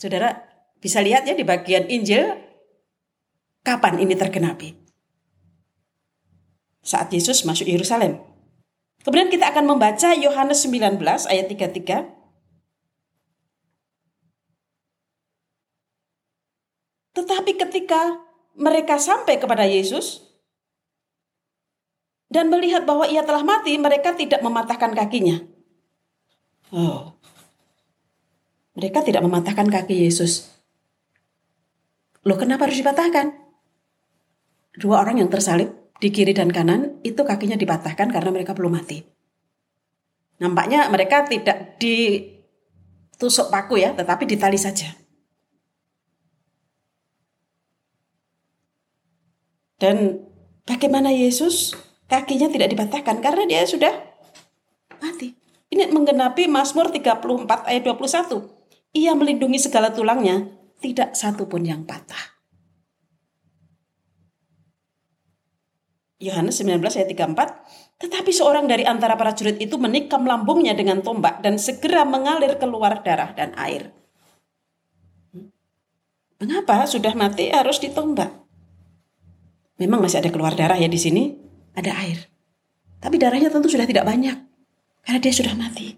Saudara 0.00 0.32
bisa 0.80 1.04
lihat 1.04 1.28
ya 1.28 1.36
di 1.36 1.44
bagian 1.44 1.84
Injil 1.92 2.49
kapan 3.62 4.00
ini 4.00 4.14
tergenapi. 4.16 4.76
Saat 6.80 7.12
Yesus 7.12 7.44
masuk 7.44 7.68
Yerusalem. 7.68 8.20
Kemudian 9.00 9.32
kita 9.32 9.48
akan 9.52 9.64
membaca 9.64 10.12
Yohanes 10.12 10.64
19 10.64 11.00
ayat 11.28 11.46
33. 11.48 12.08
Tetapi 17.16 17.52
ketika 17.56 18.20
mereka 18.56 18.96
sampai 19.00 19.40
kepada 19.40 19.64
Yesus 19.64 20.24
dan 22.30 22.48
melihat 22.52 22.86
bahwa 22.86 23.08
ia 23.08 23.24
telah 23.26 23.42
mati, 23.42 23.74
mereka 23.76 24.14
tidak 24.14 24.40
mematahkan 24.40 24.94
kakinya. 24.94 25.42
Oh, 26.70 27.18
mereka 28.78 29.02
tidak 29.02 29.26
mematahkan 29.26 29.66
kaki 29.66 30.06
Yesus. 30.06 30.46
Loh 32.22 32.38
kenapa 32.38 32.70
harus 32.70 32.78
dipatahkan? 32.78 33.49
Dua 34.76 35.02
orang 35.02 35.18
yang 35.18 35.30
tersalib 35.30 35.74
di 35.98 36.08
kiri 36.14 36.32
dan 36.32 36.48
kanan 36.54 37.02
itu 37.02 37.20
kakinya 37.20 37.58
dipatahkan 37.58 38.08
karena 38.08 38.30
mereka 38.30 38.54
belum 38.54 38.78
mati. 38.78 39.02
Nampaknya 40.40 40.88
mereka 40.88 41.28
tidak 41.28 41.76
ditusuk 41.76 43.52
paku 43.52 43.82
ya, 43.82 43.92
tetapi 43.92 44.24
ditali 44.24 44.56
saja. 44.56 44.96
Dan 49.80 50.24
bagaimana 50.64 51.12
Yesus 51.12 51.76
kakinya 52.08 52.48
tidak 52.48 52.72
dipatahkan 52.72 53.20
karena 53.20 53.44
dia 53.48 53.64
sudah 53.68 53.92
mati. 55.00 55.36
Ini 55.70 55.92
menggenapi 55.92 56.48
Mazmur 56.48 56.88
34 56.92 57.68
ayat 57.68 57.82
21. 57.84 58.96
Ia 58.96 59.12
melindungi 59.14 59.60
segala 59.60 59.94
tulangnya, 59.94 60.50
tidak 60.82 61.14
satu 61.14 61.46
pun 61.46 61.62
yang 61.62 61.86
patah. 61.86 62.39
Yohanes 66.20 66.60
19 66.60 66.84
ayat 66.84 67.08
34, 67.08 68.04
tetapi 68.04 68.30
seorang 68.30 68.68
dari 68.68 68.84
antara 68.84 69.16
para 69.16 69.32
jurid 69.32 69.56
itu 69.56 69.80
menikam 69.80 70.28
lambungnya 70.28 70.76
dengan 70.76 71.00
tombak 71.00 71.40
dan 71.40 71.56
segera 71.56 72.04
mengalir 72.04 72.60
keluar 72.60 73.00
darah 73.00 73.32
dan 73.32 73.56
air. 73.56 73.88
Mengapa 76.40 76.84
sudah 76.84 77.16
mati 77.16 77.48
harus 77.48 77.80
ditombak? 77.80 78.32
Memang 79.80 80.04
masih 80.04 80.20
ada 80.20 80.28
keluar 80.28 80.52
darah 80.52 80.76
ya 80.76 80.92
di 80.92 81.00
sini, 81.00 81.32
ada 81.72 81.96
air. 82.04 82.28
Tapi 83.00 83.16
darahnya 83.16 83.48
tentu 83.48 83.72
sudah 83.72 83.88
tidak 83.88 84.04
banyak 84.04 84.36
karena 85.04 85.18
dia 85.24 85.32
sudah 85.32 85.56
mati. 85.56 85.96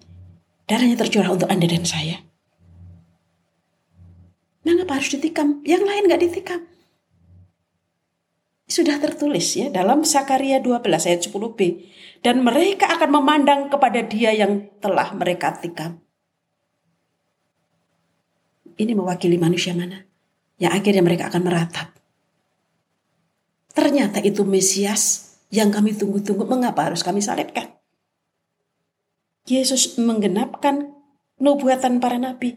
Darahnya 0.71 0.95
tercurah 0.95 1.35
untuk 1.35 1.50
Anda 1.50 1.67
dan 1.67 1.83
saya. 1.83 2.23
Mengapa 4.62 5.02
harus 5.02 5.11
ditikam? 5.11 5.59
Yang 5.67 5.83
lain 5.83 6.02
nggak 6.07 6.23
ditikam. 6.23 6.72
Sudah 8.66 8.97
tertulis 9.02 9.59
ya 9.59 9.69
dalam 9.69 10.07
Sakaria 10.07 10.62
12 10.62 10.87
ayat 10.88 11.21
10b. 11.28 11.61
Dan 12.23 12.47
mereka 12.47 12.87
akan 12.95 13.11
memandang 13.19 13.66
kepada 13.66 14.00
dia 14.07 14.31
yang 14.31 14.71
telah 14.78 15.11
mereka 15.12 15.59
tikam. 15.59 15.99
Ini 18.78 18.95
mewakili 18.95 19.37
manusia 19.37 19.75
mana? 19.75 20.07
Yang 20.57 20.73
akhirnya 20.78 21.02
mereka 21.02 21.28
akan 21.28 21.42
meratap. 21.42 21.88
Ternyata 23.75 24.23
itu 24.23 24.47
Mesias 24.47 25.35
yang 25.50 25.75
kami 25.75 25.99
tunggu-tunggu. 25.99 26.47
Mengapa 26.47 26.87
harus 26.88 27.02
kami 27.02 27.19
salibkan? 27.21 27.75
Yesus 29.50 29.99
menggenapkan 29.99 30.95
nubuatan 31.42 31.99
para 31.99 32.16
nabi. 32.16 32.57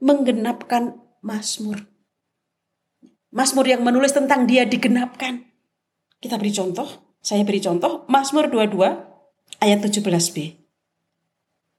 Menggenapkan 0.00 0.98
Mazmur. 1.20 1.91
Mazmur 3.32 3.64
yang 3.64 3.80
menulis 3.80 4.12
tentang 4.12 4.44
dia 4.44 4.68
digenapkan. 4.68 5.48
Kita 6.20 6.36
beri 6.36 6.52
contoh, 6.52 7.16
saya 7.24 7.48
beri 7.48 7.64
contoh, 7.64 8.04
Mazmur 8.12 8.52
22 8.52 8.76
ayat 9.64 9.80
17b. 9.80 10.60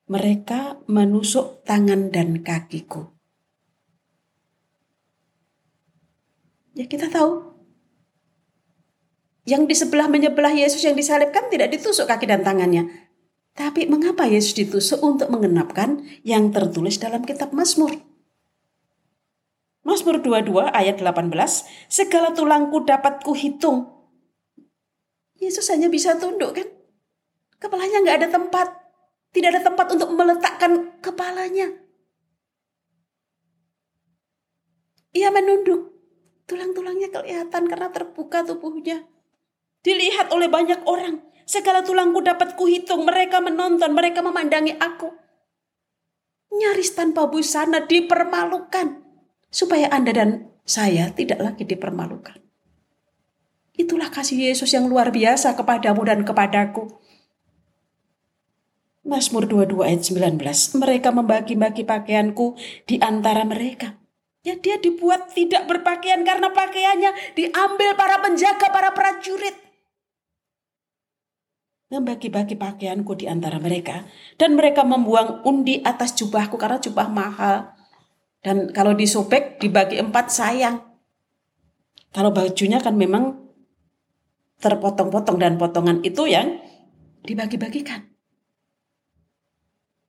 Mereka 0.09 0.89
menusuk 0.89 1.61
tangan 1.61 2.09
dan 2.09 2.41
kakiku. 2.41 3.13
Ya 6.73 6.89
kita 6.89 7.13
tahu. 7.13 7.53
Yang 9.45 9.63
di 9.69 9.75
sebelah 9.77 10.09
menyebelah 10.09 10.57
Yesus 10.57 10.81
yang 10.81 10.97
disalibkan 10.97 11.53
tidak 11.53 11.69
ditusuk 11.69 12.09
kaki 12.09 12.25
dan 12.25 12.41
tangannya. 12.41 12.89
Tapi 13.53 13.85
mengapa 13.85 14.25
Yesus 14.25 14.57
ditusuk 14.57 15.05
untuk 15.05 15.29
mengenapkan 15.29 16.01
yang 16.25 16.49
tertulis 16.49 16.97
dalam 16.97 17.21
kitab 17.21 17.53
Mazmur? 17.53 18.12
Mazmur 19.83 20.23
22 20.23 20.71
ayat 20.71 21.03
18, 21.03 21.27
segala 21.91 22.31
tulangku 22.31 22.87
dapat 22.87 23.19
kuhitung. 23.19 23.91
Yesus 25.35 25.67
hanya 25.75 25.91
bisa 25.91 26.15
tunduk 26.15 26.55
kan? 26.55 26.67
Kepalanya 27.59 27.99
nggak 27.99 28.17
ada 28.23 28.29
tempat. 28.31 28.67
Tidak 29.35 29.49
ada 29.51 29.59
tempat 29.59 29.91
untuk 29.91 30.07
meletakkan 30.15 31.03
kepalanya. 31.03 31.67
Ia 35.11 35.29
menunduk. 35.35 35.91
Tulang-tulangnya 36.47 37.11
kelihatan 37.11 37.67
karena 37.67 37.91
terbuka 37.91 38.39
tubuhnya. 38.47 39.03
Dilihat 39.83 40.31
oleh 40.31 40.47
banyak 40.47 40.87
orang. 40.87 41.27
Segala 41.43 41.83
tulangku 41.83 42.23
dapat 42.23 42.55
kuhitung. 42.55 43.03
Mereka 43.03 43.43
menonton, 43.43 43.91
mereka 43.91 44.23
memandangi 44.23 44.79
aku. 44.79 45.11
Nyaris 46.55 46.95
tanpa 46.95 47.27
busana 47.27 47.83
dipermalukan 47.83 49.02
supaya 49.53 49.85
Anda 49.93 50.11
dan 50.17 50.29
saya 50.65 51.13
tidak 51.13 51.37
lagi 51.37 51.63
dipermalukan. 51.69 52.41
Itulah 53.77 54.09
kasih 54.09 54.49
Yesus 54.49 54.73
yang 54.73 54.89
luar 54.89 55.13
biasa 55.13 55.53
kepadamu 55.53 56.01
dan 56.01 56.25
kepadaku. 56.25 56.89
Mazmur 59.03 59.45
22 59.45 59.83
ayat 59.83 60.01
19, 60.39 60.79
mereka 60.79 61.09
membagi-bagi 61.11 61.83
pakaianku 61.83 62.55
di 62.87 62.97
antara 63.03 63.43
mereka. 63.43 63.99
Ya 64.43 64.55
dia 64.59 64.79
dibuat 64.79 65.31
tidak 65.35 65.67
berpakaian 65.67 66.23
karena 66.23 66.51
pakaiannya 66.51 67.35
diambil 67.35 67.95
para 67.99 68.19
penjaga, 68.23 68.67
para 68.71 68.95
prajurit. 68.95 69.55
Membagi-bagi 71.91 72.55
pakaianku 72.55 73.13
di 73.19 73.27
antara 73.27 73.59
mereka. 73.59 74.07
Dan 74.39 74.55
mereka 74.55 74.87
membuang 74.87 75.43
undi 75.43 75.83
atas 75.83 76.15
jubahku 76.15 76.55
karena 76.55 76.79
jubah 76.79 77.07
mahal. 77.11 77.75
Dan 78.43 78.75
kalau 78.75 78.91
disobek 78.91 79.57
dibagi 79.63 80.03
empat 80.03 80.27
sayang. 80.27 80.83
Kalau 82.11 82.29
bajunya 82.35 82.77
kan 82.83 82.93
memang 82.93 83.39
terpotong-potong 84.59 85.39
dan 85.39 85.55
potongan 85.55 86.03
itu 86.03 86.27
yang 86.27 86.59
dibagi-bagikan. 87.23 88.03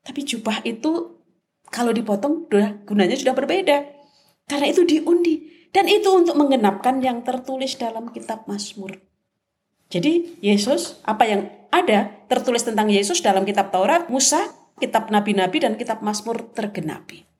Tapi 0.05 0.21
jubah 0.27 0.61
itu 0.67 1.23
kalau 1.71 1.95
dipotong 1.95 2.51
gunanya 2.85 3.17
sudah 3.17 3.33
berbeda. 3.33 3.87
Karena 4.51 4.67
itu 4.69 4.85
diundi. 4.85 5.49
Dan 5.75 5.91
itu 5.91 6.07
untuk 6.13 6.39
menggenapkan 6.39 7.03
yang 7.03 7.25
tertulis 7.27 7.75
dalam 7.79 8.11
kitab 8.15 8.47
Mazmur. 8.47 8.99
Jadi 9.91 10.39
Yesus, 10.43 11.03
apa 11.03 11.27
yang 11.27 11.51
ada 11.75 12.15
tertulis 12.31 12.63
tentang 12.63 12.91
Yesus 12.91 13.23
dalam 13.23 13.43
kitab 13.43 13.75
Taurat, 13.75 14.07
Musa, 14.07 14.55
kitab 14.79 15.11
Nabi-Nabi, 15.11 15.59
dan 15.59 15.75
kitab 15.75 16.03
Mazmur 16.03 16.51
tergenapi. 16.55 17.34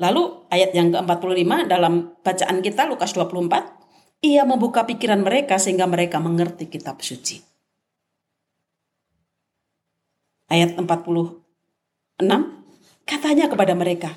Lalu 0.00 0.48
ayat 0.48 0.72
yang 0.72 0.88
ke-45 0.92 1.68
dalam 1.68 2.16
bacaan 2.24 2.64
kita 2.64 2.88
Lukas 2.88 3.12
24, 3.12 4.24
ia 4.24 4.46
membuka 4.48 4.88
pikiran 4.88 5.20
mereka 5.20 5.60
sehingga 5.60 5.84
mereka 5.84 6.22
mengerti 6.22 6.70
kitab 6.70 7.02
suci. 7.04 7.42
Ayat 10.48 10.76
46, 10.76 12.24
katanya 13.04 13.46
kepada 13.48 13.72
mereka, 13.76 14.16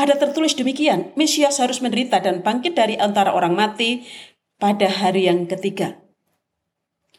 ada 0.00 0.16
tertulis 0.16 0.56
demikian, 0.56 1.12
Mesias 1.12 1.60
harus 1.60 1.84
menderita 1.84 2.24
dan 2.24 2.40
bangkit 2.40 2.72
dari 2.72 2.96
antara 2.96 3.36
orang 3.36 3.52
mati 3.52 4.08
pada 4.56 4.88
hari 4.88 5.28
yang 5.28 5.44
ketiga. 5.44 6.00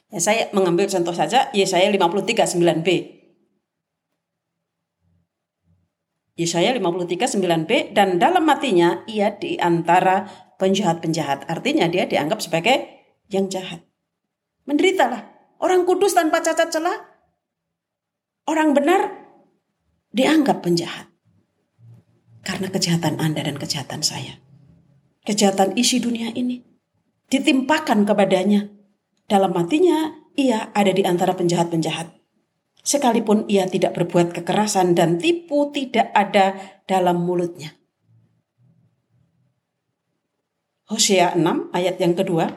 Ya, 0.09 0.17
saya 0.17 0.49
mengambil 0.49 0.89
contoh 0.89 1.13
saja 1.13 1.53
Yesaya 1.53 1.93
53 1.93 2.57
9b. 2.57 3.20
Yesaya 6.41 6.73
53 6.73 7.37
9b 7.37 7.93
dan 7.93 8.17
dalam 8.17 8.41
matinya 8.41 9.05
ia 9.05 9.29
di 9.37 9.61
antara 9.61 10.25
penjahat-penjahat. 10.57 11.45
Artinya 11.45 11.85
dia 11.85 12.09
dianggap 12.09 12.41
sebagai 12.41 12.81
yang 13.29 13.45
jahat. 13.45 13.85
Menderitalah. 14.65 15.29
Orang 15.61 15.85
kudus 15.85 16.17
tanpa 16.17 16.41
cacat 16.41 16.73
celah. 16.73 16.97
Orang 18.49 18.73
benar 18.73 19.13
dianggap 20.09 20.65
penjahat. 20.65 21.13
Karena 22.41 22.73
kejahatan 22.73 23.21
Anda 23.21 23.45
dan 23.45 23.61
kejahatan 23.61 24.01
saya. 24.01 24.41
Kejahatan 25.21 25.77
isi 25.77 26.01
dunia 26.01 26.33
ini 26.33 26.65
ditimpakan 27.29 28.09
kepadanya. 28.09 28.65
Dalam 29.29 29.53
matinya 29.53 30.09
ia 30.33 30.73
ada 30.73 30.89
di 30.89 31.05
antara 31.05 31.37
penjahat-penjahat 31.37 32.20
sekalipun 32.81 33.45
ia 33.49 33.69
tidak 33.69 33.97
berbuat 33.97 34.33
kekerasan 34.33 34.97
dan 34.97 35.21
tipu 35.21 35.69
tidak 35.69 36.09
ada 36.13 36.57
dalam 36.89 37.21
mulutnya. 37.23 37.77
Hosea 40.91 41.39
6 41.39 41.71
ayat 41.71 41.95
yang 42.03 42.13
kedua. 42.19 42.51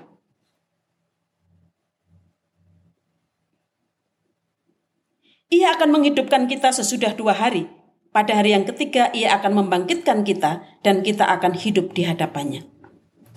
Ia 5.55 5.79
akan 5.79 5.89
menghidupkan 5.95 6.51
kita 6.51 6.75
sesudah 6.75 7.15
dua 7.15 7.31
hari. 7.39 7.71
Pada 8.11 8.35
hari 8.35 8.59
yang 8.59 8.67
ketiga 8.67 9.15
ia 9.15 9.39
akan 9.39 9.63
membangkitkan 9.63 10.27
kita 10.27 10.67
dan 10.83 11.07
kita 11.07 11.31
akan 11.31 11.55
hidup 11.55 11.95
di 11.95 12.03
hadapannya. 12.03 12.67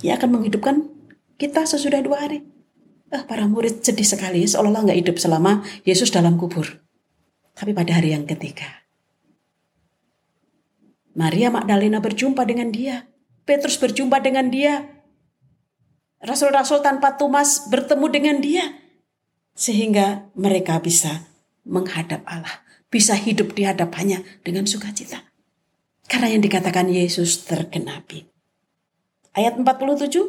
Ia 0.01 0.17
akan 0.17 0.41
menghidupkan 0.41 0.89
kita 1.37 1.69
sesudah 1.69 2.01
dua 2.01 2.25
hari. 2.25 2.56
Ah, 3.07 3.23
para 3.23 3.47
murid 3.47 3.87
sedih 3.87 4.03
sekali, 4.03 4.43
seolah-olah 4.43 4.91
nggak 4.91 4.99
hidup 4.99 5.17
selama 5.17 5.63
Yesus 5.87 6.11
dalam 6.11 6.35
kubur. 6.35 6.83
Tapi 7.55 7.71
pada 7.71 7.95
hari 7.95 8.11
yang 8.11 8.27
ketiga, 8.27 8.87
Maria 11.17 11.49
Magdalena 11.49 11.97
berjumpa 11.97 12.45
dengan 12.45 12.69
dia. 12.69 13.09
Petrus 13.47 13.79
berjumpa 13.79 14.19
dengan 14.19 14.51
dia. 14.53 14.85
Rasul-rasul 16.21 16.83
tanpa 16.85 17.15
Tumas 17.15 17.65
bertemu 17.71 18.05
dengan 18.11 18.37
dia. 18.37 18.75
Sehingga 19.57 20.29
mereka 20.37 20.77
bisa 20.77 21.25
menghadap 21.65 22.21
Allah. 22.27 22.61
Bisa 22.91 23.17
hidup 23.17 23.57
di 23.57 23.65
hadapannya 23.65 24.21
dengan 24.43 24.69
sukacita. 24.69 25.25
Karena 26.05 26.35
yang 26.35 26.43
dikatakan 26.45 26.91
Yesus 26.91 27.47
tergenapi. 27.47 28.27
Ayat 29.33 29.57
47, 29.57 30.21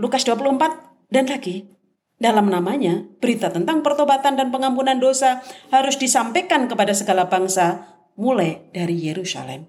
Lukas 0.00 0.24
24, 0.24 0.91
dan 1.12 1.28
lagi, 1.28 1.68
dalam 2.16 2.48
namanya, 2.48 3.04
berita 3.20 3.52
tentang 3.52 3.84
pertobatan 3.84 4.32
dan 4.32 4.48
pengampunan 4.48 4.96
dosa 4.96 5.44
harus 5.68 6.00
disampaikan 6.00 6.72
kepada 6.72 6.96
segala 6.96 7.28
bangsa, 7.28 7.84
mulai 8.16 8.64
dari 8.72 8.96
Yerusalem. 8.96 9.68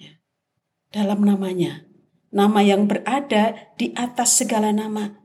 Ya. 0.00 0.16
Dalam 0.88 1.20
namanya, 1.20 1.84
nama 2.32 2.64
yang 2.64 2.88
berada 2.88 3.74
di 3.76 3.92
atas 3.92 4.40
segala 4.40 4.72
nama. 4.72 5.20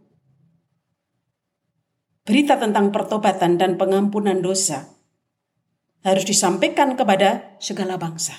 Berita 2.28 2.60
tentang 2.60 2.92
pertobatan 2.92 3.56
dan 3.56 3.80
pengampunan 3.80 4.44
dosa 4.44 4.92
harus 6.04 6.28
disampaikan 6.28 7.00
kepada 7.00 7.56
segala 7.64 7.96
bangsa. 7.96 8.36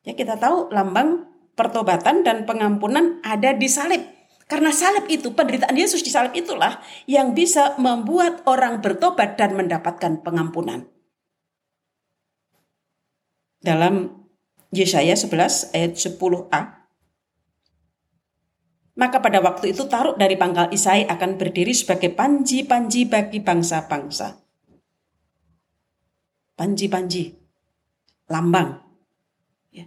Ya 0.00 0.16
kita 0.16 0.40
tahu 0.40 0.72
lambang 0.72 1.28
pertobatan 1.52 2.24
dan 2.24 2.48
pengampunan 2.48 3.20
ada 3.20 3.52
di 3.52 3.68
salib. 3.68 4.19
Karena 4.50 4.74
salib 4.74 5.06
itu, 5.06 5.30
penderitaan 5.30 5.78
Yesus 5.78 6.02
di 6.02 6.10
salib 6.10 6.34
itulah 6.34 6.82
yang 7.06 7.38
bisa 7.38 7.78
membuat 7.78 8.42
orang 8.50 8.82
bertobat 8.82 9.38
dan 9.38 9.54
mendapatkan 9.54 10.26
pengampunan. 10.26 10.90
Dalam 13.62 14.26
Yesaya 14.74 15.14
11 15.14 15.70
ayat 15.70 15.94
10a, 15.94 16.80
maka 18.98 19.22
pada 19.22 19.38
waktu 19.38 19.70
itu 19.70 19.86
Taruk 19.86 20.18
dari 20.18 20.34
pangkal 20.34 20.74
Isai 20.74 21.06
akan 21.06 21.38
berdiri 21.38 21.70
sebagai 21.70 22.10
panji-panji 22.10 23.06
bagi 23.06 23.38
bangsa-bangsa. 23.38 24.34
Panji-panji, 26.58 27.38
lambang. 28.26 28.82
Ya. 29.70 29.86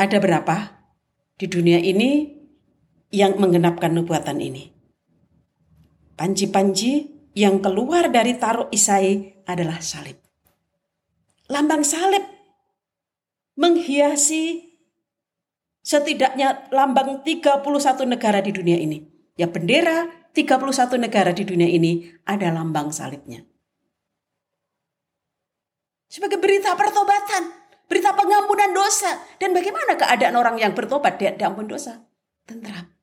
Ada 0.00 0.16
berapa 0.16 0.80
di 1.36 1.46
dunia 1.46 1.76
ini 1.76 2.39
yang 3.10 3.38
menggenapkan 3.38 3.90
nubuatan 3.90 4.38
ini. 4.38 4.70
Panji-panji 6.14 7.10
yang 7.34 7.62
keluar 7.62 8.10
dari 8.10 8.38
taruh 8.38 8.70
Isai 8.70 9.42
adalah 9.46 9.82
salib. 9.82 10.18
Lambang 11.50 11.82
salib 11.82 12.22
menghiasi 13.58 14.70
setidaknya 15.82 16.70
lambang 16.70 17.26
31 17.26 17.66
negara 18.06 18.38
di 18.38 18.54
dunia 18.54 18.78
ini. 18.78 19.02
Ya 19.34 19.50
bendera 19.50 20.06
31 20.30 21.00
negara 21.00 21.34
di 21.34 21.42
dunia 21.42 21.66
ini 21.66 22.06
ada 22.28 22.54
lambang 22.54 22.94
salibnya. 22.94 23.42
Sebagai 26.10 26.42
berita 26.42 26.74
pertobatan, 26.74 27.54
berita 27.86 28.14
pengampunan 28.14 28.74
dosa. 28.74 29.18
Dan 29.38 29.54
bagaimana 29.54 29.94
keadaan 29.94 30.34
orang 30.34 30.58
yang 30.58 30.74
bertobat 30.74 31.18
di 31.22 31.30
ampun 31.38 31.70
dosa? 31.70 32.02
Tentram. 32.46 32.99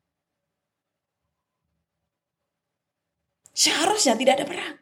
Seharusnya 3.58 4.14
tidak 4.14 4.38
ada 4.38 4.46
perang. 4.46 4.76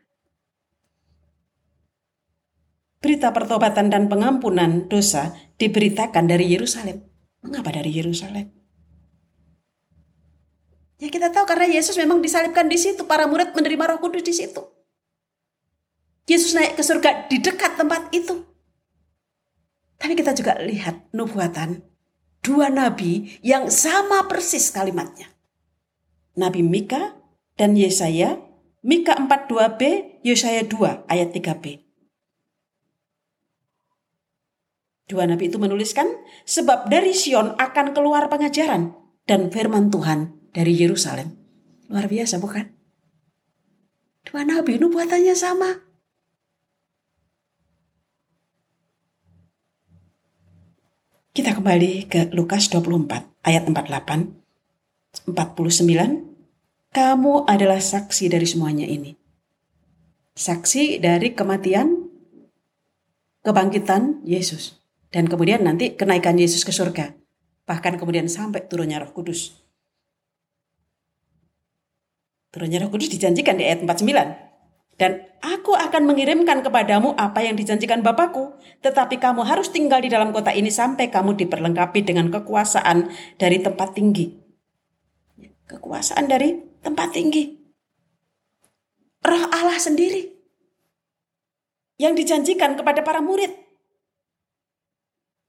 Berita 3.00 3.32
pertobatan 3.32 3.88
dan 3.88 4.12
pengampunan 4.12 4.92
dosa 4.92 5.32
diberitakan 5.56 6.28
dari 6.28 6.52
Yerusalem. 6.52 7.00
Mengapa 7.40 7.72
dari 7.72 7.96
Yerusalem? 7.96 8.52
Ya 11.00 11.08
kita 11.08 11.32
tahu 11.32 11.48
karena 11.48 11.72
Yesus 11.72 11.96
memang 11.96 12.20
disalibkan 12.20 12.68
di 12.68 12.76
situ, 12.76 13.08
para 13.08 13.24
murid 13.32 13.56
menerima 13.56 13.96
Roh 13.96 14.00
Kudus 14.04 14.28
di 14.28 14.36
situ. 14.36 14.60
Yesus 16.28 16.52
naik 16.58 16.76
ke 16.76 16.84
surga 16.84 17.32
di 17.32 17.40
dekat 17.40 17.80
tempat 17.80 18.12
itu. 18.12 18.44
Tapi 19.96 20.20
kita 20.20 20.36
juga 20.36 20.60
lihat 20.60 21.14
nubuatan 21.16 21.80
dua 22.44 22.68
nabi 22.68 23.40
yang 23.40 23.72
sama 23.72 24.28
persis 24.28 24.68
kalimatnya. 24.74 25.32
Nabi 26.36 26.66
Mika 26.66 27.16
dan 27.56 27.78
Yesaya 27.80 28.45
Mika 28.86 29.18
42b, 29.18 29.82
Yesaya 30.22 30.62
2 30.62 31.10
ayat 31.10 31.34
3b. 31.34 31.82
Dua 35.10 35.26
nabi 35.26 35.50
itu 35.50 35.58
menuliskan, 35.58 36.06
sebab 36.46 36.86
dari 36.86 37.10
Sion 37.18 37.58
akan 37.58 37.98
keluar 37.98 38.30
pengajaran 38.30 38.94
dan 39.26 39.50
firman 39.50 39.90
Tuhan 39.90 40.38
dari 40.54 40.78
Yerusalem. 40.78 41.34
Luar 41.90 42.06
biasa 42.06 42.38
bukan? 42.38 42.78
Dua 44.26 44.46
nabi 44.46 44.78
nubuatannya 44.78 45.34
sama. 45.34 45.82
Kita 51.34 51.58
kembali 51.58 52.06
ke 52.06 52.30
Lukas 52.38 52.70
24 52.70 53.50
ayat 53.50 53.66
48, 53.66 55.26
49, 55.26 56.35
kamu 56.96 57.44
adalah 57.44 57.84
saksi 57.84 58.32
dari 58.32 58.48
semuanya 58.48 58.88
ini. 58.88 59.12
Saksi 60.32 61.04
dari 61.04 61.36
kematian, 61.36 62.08
kebangkitan 63.44 64.24
Yesus. 64.24 64.80
Dan 65.12 65.28
kemudian 65.28 65.68
nanti 65.68 65.92
kenaikan 65.92 66.40
Yesus 66.40 66.64
ke 66.64 66.72
surga. 66.72 67.12
Bahkan 67.68 68.00
kemudian 68.00 68.32
sampai 68.32 68.64
turunnya 68.64 69.04
roh 69.04 69.12
kudus. 69.12 69.60
Turunnya 72.56 72.80
roh 72.80 72.88
kudus 72.88 73.12
dijanjikan 73.12 73.60
di 73.60 73.68
ayat 73.68 73.84
49. 73.84 74.96
Dan 74.96 75.20
aku 75.44 75.76
akan 75.76 76.08
mengirimkan 76.08 76.64
kepadamu 76.64 77.12
apa 77.20 77.44
yang 77.44 77.60
dijanjikan 77.60 78.00
Bapakku. 78.00 78.56
Tetapi 78.80 79.20
kamu 79.20 79.44
harus 79.44 79.68
tinggal 79.68 80.00
di 80.00 80.08
dalam 80.08 80.32
kota 80.32 80.56
ini 80.56 80.72
sampai 80.72 81.12
kamu 81.12 81.36
diperlengkapi 81.36 82.08
dengan 82.08 82.32
kekuasaan 82.32 83.12
dari 83.36 83.60
tempat 83.60 84.00
tinggi. 84.00 84.32
Kekuasaan 85.68 86.32
dari 86.32 86.75
tempat 86.86 87.18
tinggi. 87.18 87.58
Roh 89.26 89.44
Allah 89.50 89.82
sendiri 89.82 90.30
yang 91.98 92.14
dijanjikan 92.14 92.78
kepada 92.78 93.02
para 93.02 93.26
murid. 93.26 93.50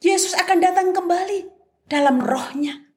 Yesus 0.01 0.33
akan 0.33 0.59
datang 0.65 0.97
kembali 0.97 1.45
dalam 1.85 2.25
rohnya. 2.25 2.89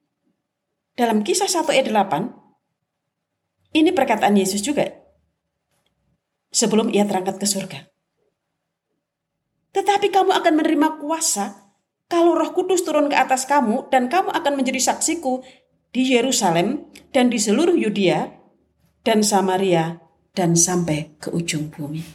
Dalam 0.95 1.23
kisah 1.23 1.47
1 1.47 1.67
ayat 1.71 1.87
8, 1.91 3.75
ini 3.75 3.91
perkataan 3.91 4.35
Yesus 4.35 4.63
juga. 4.63 4.87
Sebelum 6.51 6.91
ia 6.91 7.05
terangkat 7.05 7.39
ke 7.39 7.47
surga. 7.47 7.79
Tetapi 9.69 10.09
kamu 10.09 10.33
akan 10.33 10.53
menerima 10.59 10.97
kuasa 10.97 11.69
kalau 12.09 12.33
roh 12.33 12.51
kudus 12.57 12.81
turun 12.81 13.05
ke 13.05 13.15
atas 13.15 13.45
kamu 13.45 13.85
dan 13.93 14.09
kamu 14.09 14.33
akan 14.33 14.53
menjadi 14.57 14.81
saksiku 14.81 15.45
di 15.89 16.13
Yerusalem 16.13 16.89
dan 17.09 17.33
di 17.33 17.41
seluruh 17.41 17.73
Yudea 17.73 18.29
dan 19.01 19.25
Samaria 19.25 20.01
dan 20.37 20.53
sampai 20.53 21.17
ke 21.17 21.33
ujung 21.33 21.73
bumi. 21.73 22.05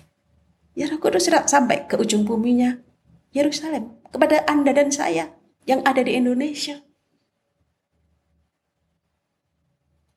Ya 0.74 0.90
roh 0.90 0.98
kudus 0.98 1.30
sampai 1.30 1.86
ke 1.86 1.94
ujung 1.94 2.26
buminya 2.26 2.82
Yerusalem 3.34 3.98
kepada 4.10 4.42
Anda 4.46 4.74
dan 4.74 4.90
saya 4.90 5.34
yang 5.66 5.82
ada 5.82 6.02
di 6.02 6.14
Indonesia. 6.14 6.82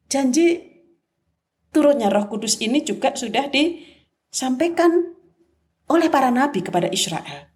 Janji 0.08 0.63
turunnya 1.76 2.08
Roh 2.08 2.32
Kudus 2.32 2.63
ini 2.63 2.80
juga 2.80 3.12
sudah 3.12 3.52
disampaikan 3.52 5.17
oleh 5.91 6.08
para 6.08 6.32
nabi 6.32 6.63
kepada 6.63 6.88
Israel. 6.88 7.52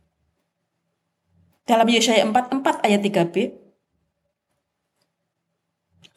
Dalam 1.64 1.88
Yesaya 1.88 2.28
44 2.28 2.84
ayat 2.84 3.00
3b, 3.00 3.36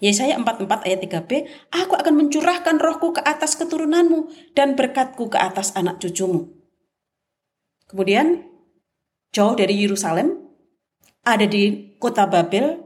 Yesaya 0.03 0.35
44 0.37 0.87
ayat 0.91 0.99
3b, 1.07 1.31
Aku 1.71 1.95
akan 1.95 2.15
mencurahkan 2.27 2.83
rohku 2.83 3.15
ke 3.15 3.23
atas 3.23 3.55
keturunanmu 3.55 4.27
dan 4.59 4.75
berkatku 4.75 5.31
ke 5.31 5.39
atas 5.39 5.71
anak 5.79 6.03
cucumu. 6.03 6.51
Kemudian, 7.87 8.43
jauh 9.31 9.55
dari 9.55 9.79
Yerusalem, 9.79 10.51
ada 11.23 11.47
di 11.47 11.95
kota 12.03 12.27
Babel, 12.27 12.83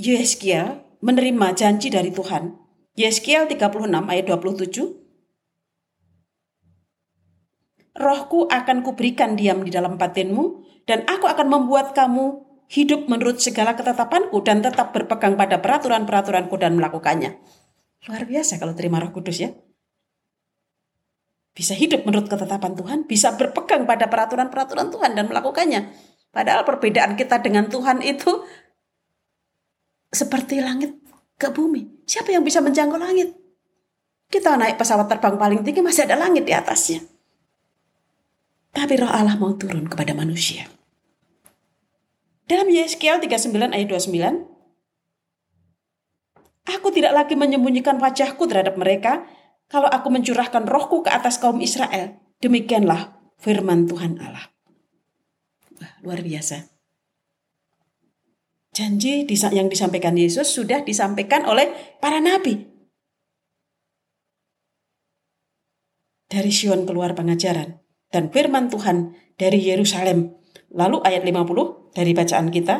Yeskiel 0.00 0.80
menerima 1.04 1.46
janji 1.52 1.92
dari 1.92 2.08
Tuhan. 2.08 2.56
Yeskiel 2.96 3.44
36 3.44 4.08
ayat 4.08 4.24
27, 4.24 5.00
Rohku 8.00 8.48
akan 8.48 8.80
kuberikan 8.80 9.36
diam 9.36 9.60
di 9.60 9.68
dalam 9.68 10.00
batinmu, 10.00 10.64
dan 10.88 11.04
aku 11.04 11.28
akan 11.28 11.46
membuat 11.52 11.92
kamu 11.92 12.49
hidup 12.70 13.10
menurut 13.10 13.42
segala 13.42 13.74
ketetapanku 13.74 14.38
dan 14.46 14.62
tetap 14.62 14.94
berpegang 14.94 15.34
pada 15.34 15.58
peraturan-peraturanku 15.58 16.54
dan 16.54 16.78
melakukannya. 16.78 17.34
Luar 18.06 18.22
biasa 18.24 18.62
kalau 18.62 18.78
terima 18.78 19.02
roh 19.02 19.10
kudus 19.10 19.42
ya. 19.42 19.50
Bisa 21.50 21.74
hidup 21.74 22.06
menurut 22.06 22.30
ketetapan 22.30 22.78
Tuhan, 22.78 22.98
bisa 23.10 23.34
berpegang 23.34 23.84
pada 23.84 24.06
peraturan-peraturan 24.06 24.94
Tuhan 24.94 25.18
dan 25.18 25.26
melakukannya. 25.26 25.90
Padahal 26.30 26.62
perbedaan 26.62 27.18
kita 27.18 27.42
dengan 27.42 27.66
Tuhan 27.66 28.06
itu 28.06 28.46
seperti 30.14 30.62
langit 30.62 30.94
ke 31.34 31.50
bumi. 31.50 32.06
Siapa 32.06 32.30
yang 32.30 32.46
bisa 32.46 32.62
menjangkau 32.62 33.02
langit? 33.02 33.34
Kita 34.30 34.54
naik 34.54 34.78
pesawat 34.78 35.10
terbang 35.10 35.34
paling 35.34 35.60
tinggi 35.66 35.82
masih 35.82 36.06
ada 36.06 36.14
langit 36.14 36.46
di 36.46 36.54
atasnya. 36.54 37.02
Tapi 38.70 38.94
roh 38.94 39.10
Allah 39.10 39.34
mau 39.34 39.50
turun 39.58 39.90
kepada 39.90 40.14
manusia. 40.14 40.70
Dalam 42.50 42.66
Yeskiel 42.66 43.22
39 43.22 43.70
ayat 43.70 43.86
29, 43.86 44.50
Aku 46.66 46.90
tidak 46.90 47.14
lagi 47.14 47.38
menyembunyikan 47.38 48.02
wajahku 48.02 48.50
terhadap 48.50 48.74
mereka, 48.74 49.22
kalau 49.70 49.86
aku 49.86 50.10
mencurahkan 50.10 50.66
rohku 50.66 51.06
ke 51.06 51.14
atas 51.14 51.38
kaum 51.38 51.62
Israel. 51.62 52.18
Demikianlah 52.42 53.22
firman 53.38 53.86
Tuhan 53.86 54.18
Allah. 54.18 54.50
Wah, 55.78 55.94
luar 56.02 56.26
biasa. 56.26 56.66
Janji 58.74 59.30
yang 59.54 59.70
disampaikan 59.70 60.18
Yesus 60.18 60.50
sudah 60.50 60.82
disampaikan 60.82 61.46
oleh 61.46 61.70
para 62.02 62.18
nabi. 62.18 62.66
Dari 66.26 66.50
Sion 66.50 66.82
keluar 66.82 67.14
pengajaran 67.14 67.78
dan 68.10 68.34
firman 68.34 68.66
Tuhan 68.70 69.14
dari 69.38 69.58
Yerusalem. 69.70 70.39
Lalu 70.70 71.02
ayat 71.02 71.22
50 71.26 71.94
dari 71.94 72.12
bacaan 72.14 72.48
kita. 72.50 72.76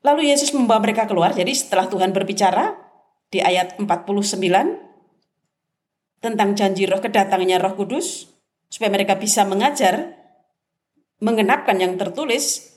Lalu 0.00 0.32
Yesus 0.32 0.56
membawa 0.56 0.80
mereka 0.80 1.04
keluar. 1.04 1.36
Jadi 1.36 1.52
setelah 1.52 1.84
Tuhan 1.88 2.16
berbicara, 2.16 2.90
di 3.30 3.38
ayat 3.38 3.78
49 3.78 4.42
tentang 6.20 6.50
janji 6.58 6.84
roh 6.84 7.00
kedatangannya 7.00 7.62
roh 7.62 7.78
kudus 7.78 8.26
supaya 8.66 8.90
mereka 8.90 9.16
bisa 9.16 9.46
mengajar 9.46 10.18
mengenapkan 11.22 11.78
yang 11.78 11.94
tertulis 11.94 12.74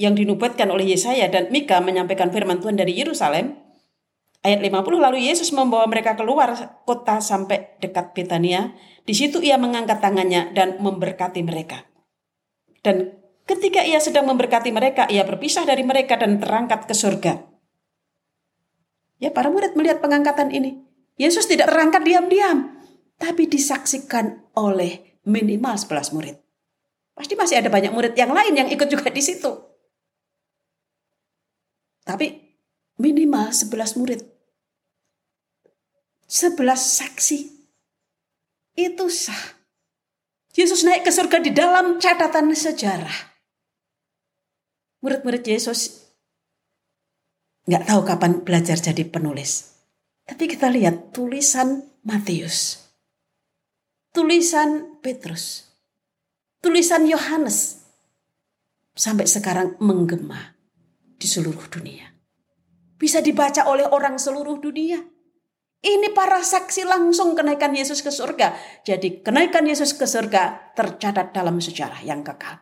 yang 0.00 0.16
dinubuatkan 0.16 0.72
oleh 0.72 0.96
Yesaya 0.96 1.28
dan 1.28 1.52
Mika 1.52 1.76
menyampaikan 1.84 2.32
firman 2.32 2.64
Tuhan 2.64 2.80
dari 2.80 2.96
Yerusalem 2.96 3.59
ayat 4.46 4.60
50 4.62 5.00
lalu 5.00 5.18
Yesus 5.28 5.52
membawa 5.52 5.84
mereka 5.88 6.16
keluar 6.16 6.52
kota 6.88 7.20
sampai 7.20 7.76
dekat 7.80 8.16
Betania 8.16 8.72
di 9.04 9.12
situ 9.12 9.40
ia 9.44 9.60
mengangkat 9.60 10.00
tangannya 10.00 10.52
dan 10.56 10.80
memberkati 10.80 11.44
mereka 11.44 11.84
dan 12.80 13.16
ketika 13.44 13.84
ia 13.84 14.00
sedang 14.00 14.28
memberkati 14.28 14.72
mereka 14.72 15.08
ia 15.10 15.24
berpisah 15.26 15.68
dari 15.68 15.84
mereka 15.84 16.16
dan 16.16 16.40
terangkat 16.40 16.88
ke 16.88 16.94
surga 16.96 17.50
Ya, 19.20 19.28
para 19.28 19.52
murid 19.52 19.76
melihat 19.76 20.00
pengangkatan 20.00 20.48
ini. 20.48 20.80
Yesus 21.20 21.44
tidak 21.44 21.68
terangkat 21.68 22.00
diam-diam, 22.08 22.80
tapi 23.20 23.44
disaksikan 23.44 24.48
oleh 24.56 25.20
minimal 25.28 25.76
11 25.76 26.16
murid. 26.16 26.36
Pasti 27.12 27.36
masih 27.36 27.60
ada 27.60 27.68
banyak 27.68 27.92
murid 27.92 28.16
yang 28.16 28.32
lain 28.32 28.56
yang 28.56 28.68
ikut 28.72 28.88
juga 28.88 29.12
di 29.12 29.20
situ. 29.20 29.52
Tapi 32.00 32.49
minimal 33.00 33.48
11 33.48 33.96
murid. 33.96 34.20
11 36.28 36.60
saksi. 36.76 37.38
Itu 38.76 39.08
sah. 39.08 39.58
Yesus 40.52 40.84
naik 40.84 41.08
ke 41.08 41.10
surga 41.10 41.40
di 41.40 41.50
dalam 41.56 41.96
catatan 41.96 42.52
sejarah. 42.52 43.32
Murid-murid 45.00 45.40
Yesus 45.48 46.12
nggak 47.64 47.88
tahu 47.88 48.00
kapan 48.04 48.32
belajar 48.44 48.76
jadi 48.76 49.08
penulis. 49.08 49.72
Tapi 50.28 50.44
kita 50.46 50.68
lihat 50.70 51.10
tulisan 51.10 51.86
Matius, 52.06 52.86
tulisan 54.14 55.00
Petrus, 55.02 55.70
tulisan 56.62 57.08
Yohanes 57.08 57.82
sampai 58.94 59.26
sekarang 59.26 59.80
menggema 59.80 60.54
di 61.18 61.26
seluruh 61.26 61.66
dunia. 61.72 62.19
Bisa 63.00 63.24
dibaca 63.24 63.64
oleh 63.64 63.88
orang 63.88 64.20
seluruh 64.20 64.60
dunia. 64.60 65.00
Ini 65.80 66.12
para 66.12 66.44
saksi 66.44 66.84
langsung 66.84 67.32
kenaikan 67.32 67.72
Yesus 67.72 68.04
ke 68.04 68.12
surga. 68.12 68.52
Jadi 68.84 69.24
kenaikan 69.24 69.64
Yesus 69.64 69.96
ke 69.96 70.04
surga 70.04 70.76
tercatat 70.76 71.32
dalam 71.32 71.56
sejarah 71.56 72.04
yang 72.04 72.20
kekal. 72.20 72.60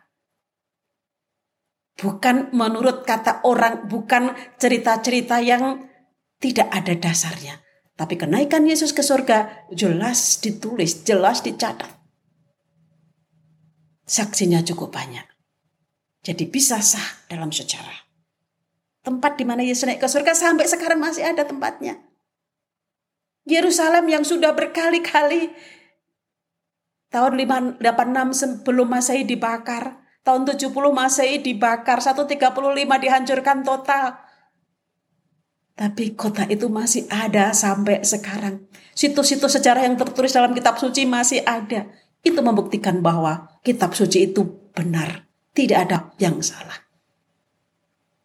Bukan 1.99 2.55
menurut 2.55 3.03
kata 3.03 3.43
orang, 3.43 3.91
bukan 3.91 4.39
cerita-cerita 4.55 5.43
yang 5.43 5.91
tidak 6.39 6.71
ada 6.71 6.95
dasarnya. 6.95 7.59
Tapi 7.99 8.15
kenaikan 8.15 8.63
Yesus 8.63 8.95
ke 8.95 9.03
surga 9.03 9.67
jelas 9.75 10.39
ditulis, 10.39 11.03
jelas 11.03 11.43
dicatat. 11.43 11.91
Saksinya 14.07 14.63
cukup 14.63 14.95
banyak. 14.95 15.27
Jadi 16.23 16.47
bisa 16.47 16.79
sah 16.79 17.27
dalam 17.27 17.51
sejarah. 17.51 18.08
Tempat 19.09 19.41
di 19.41 19.49
mana 19.49 19.65
Yesus 19.65 19.89
naik 19.89 20.05
ke 20.05 20.09
surga 20.09 20.37
sampai 20.37 20.69
sekarang 20.69 21.01
masih 21.01 21.25
ada 21.25 21.49
tempatnya. 21.49 21.97
Yerusalem 23.49 24.05
yang 24.13 24.29
sudah 24.29 24.53
berkali-kali 24.53 25.49
tahun 27.09 27.33
86 27.81 27.81
sebelum 28.37 28.85
Masehi 28.93 29.25
dibakar, 29.25 30.05
Tahun 30.29 30.45
70 30.45 30.77
Masehi 30.93 31.41
dibakar, 31.41 32.05
135 32.05 32.37
dihancurkan 33.01 33.65
total. 33.65 34.21
Tapi 35.73 36.13
kota 36.13 36.45
itu 36.53 36.69
masih 36.69 37.09
ada 37.09 37.57
sampai 37.57 38.05
sekarang. 38.05 38.69
Situs-situs 38.93 39.57
sejarah 39.57 39.89
yang 39.89 39.97
tertulis 39.97 40.37
dalam 40.37 40.53
kitab 40.53 40.77
suci 40.77 41.09
masih 41.09 41.41
ada. 41.49 41.89
Itu 42.21 42.45
membuktikan 42.45 43.01
bahwa 43.01 43.57
kitab 43.65 43.97
suci 43.97 44.29
itu 44.29 44.69
benar. 44.77 45.25
Tidak 45.57 45.79
ada 45.81 46.13
yang 46.21 46.45
salah. 46.45 46.88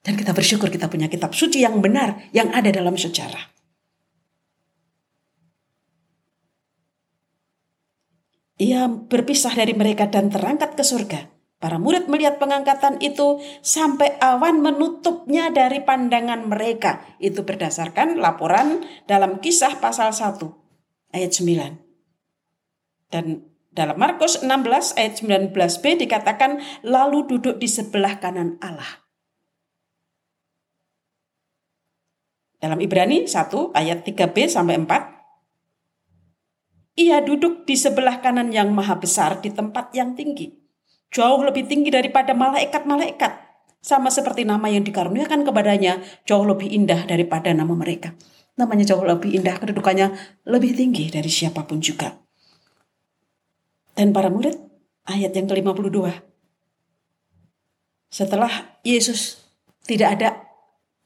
Dan 0.03 0.19
kita 0.19 0.35
bersyukur 0.35 0.67
kita 0.67 0.91
punya 0.91 1.07
kitab 1.07 1.31
suci 1.31 1.63
yang 1.63 1.79
benar 1.79 2.27
yang 2.35 2.51
ada 2.51 2.67
dalam 2.69 2.99
sejarah. 2.99 3.55
Ia 8.59 8.85
berpisah 8.91 9.55
dari 9.55 9.71
mereka 9.73 10.11
dan 10.11 10.27
terangkat 10.27 10.75
ke 10.75 10.83
surga. 10.83 11.31
Para 11.63 11.79
murid 11.79 12.11
melihat 12.11 12.43
pengangkatan 12.43 12.99
itu 12.99 13.39
sampai 13.63 14.19
awan 14.19 14.59
menutupnya 14.59 15.47
dari 15.47 15.79
pandangan 15.79 16.51
mereka. 16.51 17.07
Itu 17.23 17.47
berdasarkan 17.47 18.19
laporan 18.19 18.83
dalam 19.07 19.39
kisah 19.39 19.79
pasal 19.79 20.11
1 20.11 20.43
ayat 21.15 21.31
9. 21.31 21.79
Dan 23.07 23.47
Dalam 23.73 23.97
Markus 23.97 24.37
16 24.45 25.01
ayat 25.01 25.13
19b 25.17 26.05
dikatakan 26.05 26.61
lalu 26.85 27.25
duduk 27.25 27.57
di 27.57 27.65
sebelah 27.65 28.21
kanan 28.21 28.61
Allah. 28.61 29.02
Dalam 32.63 32.79
Ibrani 32.79 33.27
1 33.27 33.75
ayat 33.75 34.07
3b 34.07 34.47
sampai 34.47 34.79
4 34.79 35.13
ia 36.93 37.19
duduk 37.25 37.65
di 37.65 37.73
sebelah 37.73 38.21
kanan 38.23 38.53
yang 38.53 38.69
maha 38.69 38.95
besar 38.95 39.41
di 39.41 39.49
tempat 39.49 39.91
yang 39.97 40.13
tinggi. 40.13 40.53
Jauh 41.09 41.41
lebih 41.41 41.65
tinggi 41.65 41.89
daripada 41.89 42.37
malaikat-malaikat. 42.37 43.51
Sama 43.83 44.07
seperti 44.13 44.45
nama 44.47 44.69
yang 44.71 44.85
dikaruniakan 44.85 45.43
kepadanya 45.43 45.99
jauh 46.23 46.45
lebih 46.45 46.69
indah 46.71 47.03
daripada 47.03 47.51
nama 47.51 47.73
mereka. 47.75 48.15
Namanya 48.55 48.93
jauh 48.93 49.01
lebih 49.01 49.33
indah, 49.33 49.57
kedudukannya 49.57 50.13
lebih 50.45 50.77
tinggi 50.77 51.09
dari 51.09 51.27
siapa 51.27 51.65
pun 51.65 51.81
juga. 51.81 52.13
Dan 53.97 54.13
para 54.13 54.29
murid, 54.29 54.55
ayat 55.09 55.33
yang 55.33 55.49
ke-52. 55.49 55.99
Setelah 58.13 58.77
Yesus 58.85 59.41
tidak 59.83 60.21
ada, 60.21 60.29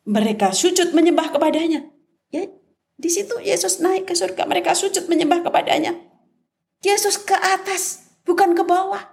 mereka 0.08 0.56
sujud 0.56 0.96
menyembah 0.96 1.36
kepadanya. 1.36 1.84
Ya, 2.32 2.48
di 2.96 3.10
situ 3.12 3.36
Yesus 3.44 3.84
naik 3.84 4.08
ke 4.08 4.16
surga, 4.16 4.48
mereka 4.48 4.72
sujud 4.72 5.12
menyembah 5.12 5.44
kepadanya. 5.44 5.94
Yesus 6.80 7.20
ke 7.20 7.36
atas, 7.36 8.08
bukan 8.24 8.56
ke 8.56 8.64
bawah. 8.64 9.04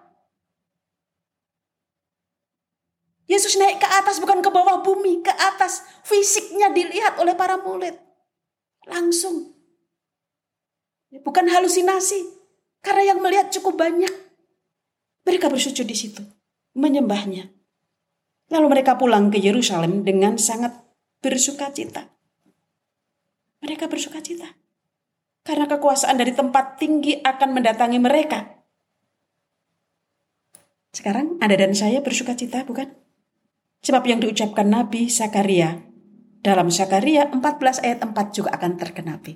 Yesus 3.24 3.56
naik 3.56 3.80
ke 3.80 3.88
atas 3.88 4.20
bukan 4.20 4.44
ke 4.44 4.50
bawah 4.52 4.84
bumi, 4.84 5.24
ke 5.24 5.32
atas. 5.32 5.80
Fisiknya 6.04 6.70
dilihat 6.70 7.16
oleh 7.16 7.32
para 7.32 7.56
murid. 7.56 7.96
Langsung. 8.84 9.56
Bukan 11.08 11.48
halusinasi. 11.48 12.20
Karena 12.84 13.16
yang 13.16 13.24
melihat 13.24 13.48
cukup 13.48 13.80
banyak. 13.80 14.12
Mereka 15.24 15.48
bersujud 15.48 15.88
di 15.88 15.96
situ, 15.96 16.20
menyembahnya. 16.76 17.48
Lalu 18.54 18.66
mereka 18.70 18.94
pulang 18.94 19.34
ke 19.34 19.42
Yerusalem 19.42 20.06
dengan 20.06 20.38
sangat 20.38 20.78
bersuka 21.18 21.74
cita. 21.74 22.06
Mereka 23.66 23.90
bersuka 23.90 24.22
cita. 24.22 24.46
Karena 25.42 25.66
kekuasaan 25.66 26.14
dari 26.14 26.30
tempat 26.30 26.78
tinggi 26.78 27.18
akan 27.18 27.50
mendatangi 27.50 27.98
mereka. 27.98 28.62
Sekarang 30.94 31.42
Anda 31.42 31.58
dan 31.58 31.74
saya 31.74 31.98
bersuka 31.98 32.38
cita, 32.38 32.62
bukan? 32.62 32.94
Sebab 33.82 34.06
yang 34.06 34.22
diucapkan 34.22 34.70
Nabi 34.70 35.10
Sakaria 35.10 35.82
dalam 36.38 36.70
Sakaria 36.70 37.26
14 37.34 37.82
ayat 37.82 37.98
4 38.06 38.14
juga 38.30 38.54
akan 38.54 38.72
terkenapi. 38.78 39.34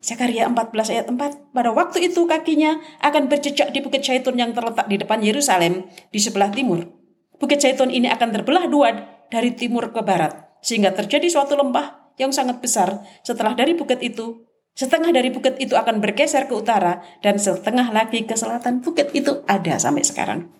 Zakaria 0.00 0.48
14 0.48 0.94
ayat 0.94 1.06
4. 1.12 1.52
Pada 1.52 1.70
waktu 1.76 2.08
itu 2.08 2.24
kakinya 2.24 2.80
akan 3.04 3.28
berjejak 3.28 3.76
di 3.76 3.84
Bukit 3.84 4.00
Zaitun 4.00 4.40
yang 4.40 4.56
terletak 4.56 4.88
di 4.88 4.96
depan 4.96 5.20
Yerusalem 5.20 5.84
di 6.08 6.18
sebelah 6.22 6.48
timur. 6.48 6.97
Bukit 7.38 7.62
Zaitun 7.62 7.94
ini 7.94 8.10
akan 8.10 8.34
terbelah 8.34 8.66
dua 8.66 8.94
dari 9.30 9.54
timur 9.54 9.94
ke 9.94 10.02
barat. 10.02 10.58
Sehingga 10.58 10.90
terjadi 10.90 11.30
suatu 11.30 11.54
lembah 11.54 12.14
yang 12.18 12.34
sangat 12.34 12.58
besar. 12.58 13.06
Setelah 13.22 13.54
dari 13.54 13.78
bukit 13.78 14.02
itu, 14.02 14.42
setengah 14.74 15.14
dari 15.14 15.30
bukit 15.30 15.54
itu 15.62 15.78
akan 15.78 16.02
bergeser 16.02 16.50
ke 16.50 16.54
utara 16.54 17.00
dan 17.22 17.38
setengah 17.38 17.94
lagi 17.94 18.26
ke 18.26 18.34
selatan. 18.34 18.82
Bukit 18.82 19.14
itu 19.14 19.46
ada 19.46 19.78
sampai 19.78 20.02
sekarang. 20.02 20.50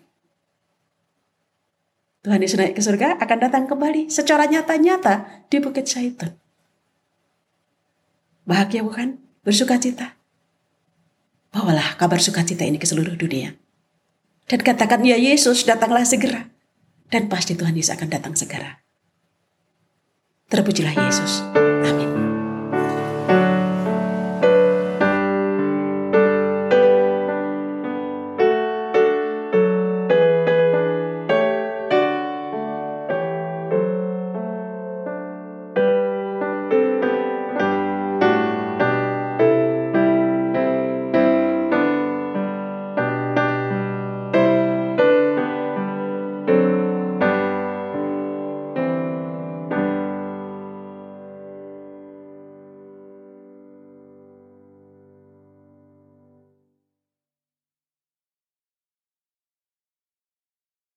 Tuhan 2.23 2.43
Yesus 2.43 2.59
naik 2.59 2.75
ke 2.75 2.83
surga 2.83 3.19
akan 3.23 3.39
datang 3.39 3.65
kembali 3.71 4.11
secara 4.11 4.47
nyata-nyata 4.51 5.47
di 5.47 5.63
Bukit 5.63 5.87
Zaitun. 5.87 6.35
Bahagia 8.49 8.83
bukan? 8.83 9.23
bersuka 9.47 9.81
cita. 9.81 10.13
Bawalah 11.49 11.97
kabar 11.97 12.21
sukacita 12.21 12.69
ini 12.69 12.77
ke 12.77 12.85
seluruh 12.85 13.17
dunia. 13.17 13.57
Dan 14.45 14.61
katakan, 14.61 15.01
ya 15.09 15.17
Yesus 15.17 15.65
datanglah 15.65 16.05
segera. 16.05 16.53
Dan 17.09 17.33
pasti 17.33 17.57
Tuhan 17.57 17.73
Yesus 17.77 17.97
akan 17.97 18.09
datang 18.09 18.35
segera. 18.37 18.85
Terpujilah 20.49 20.97
Yesus. 20.97 21.68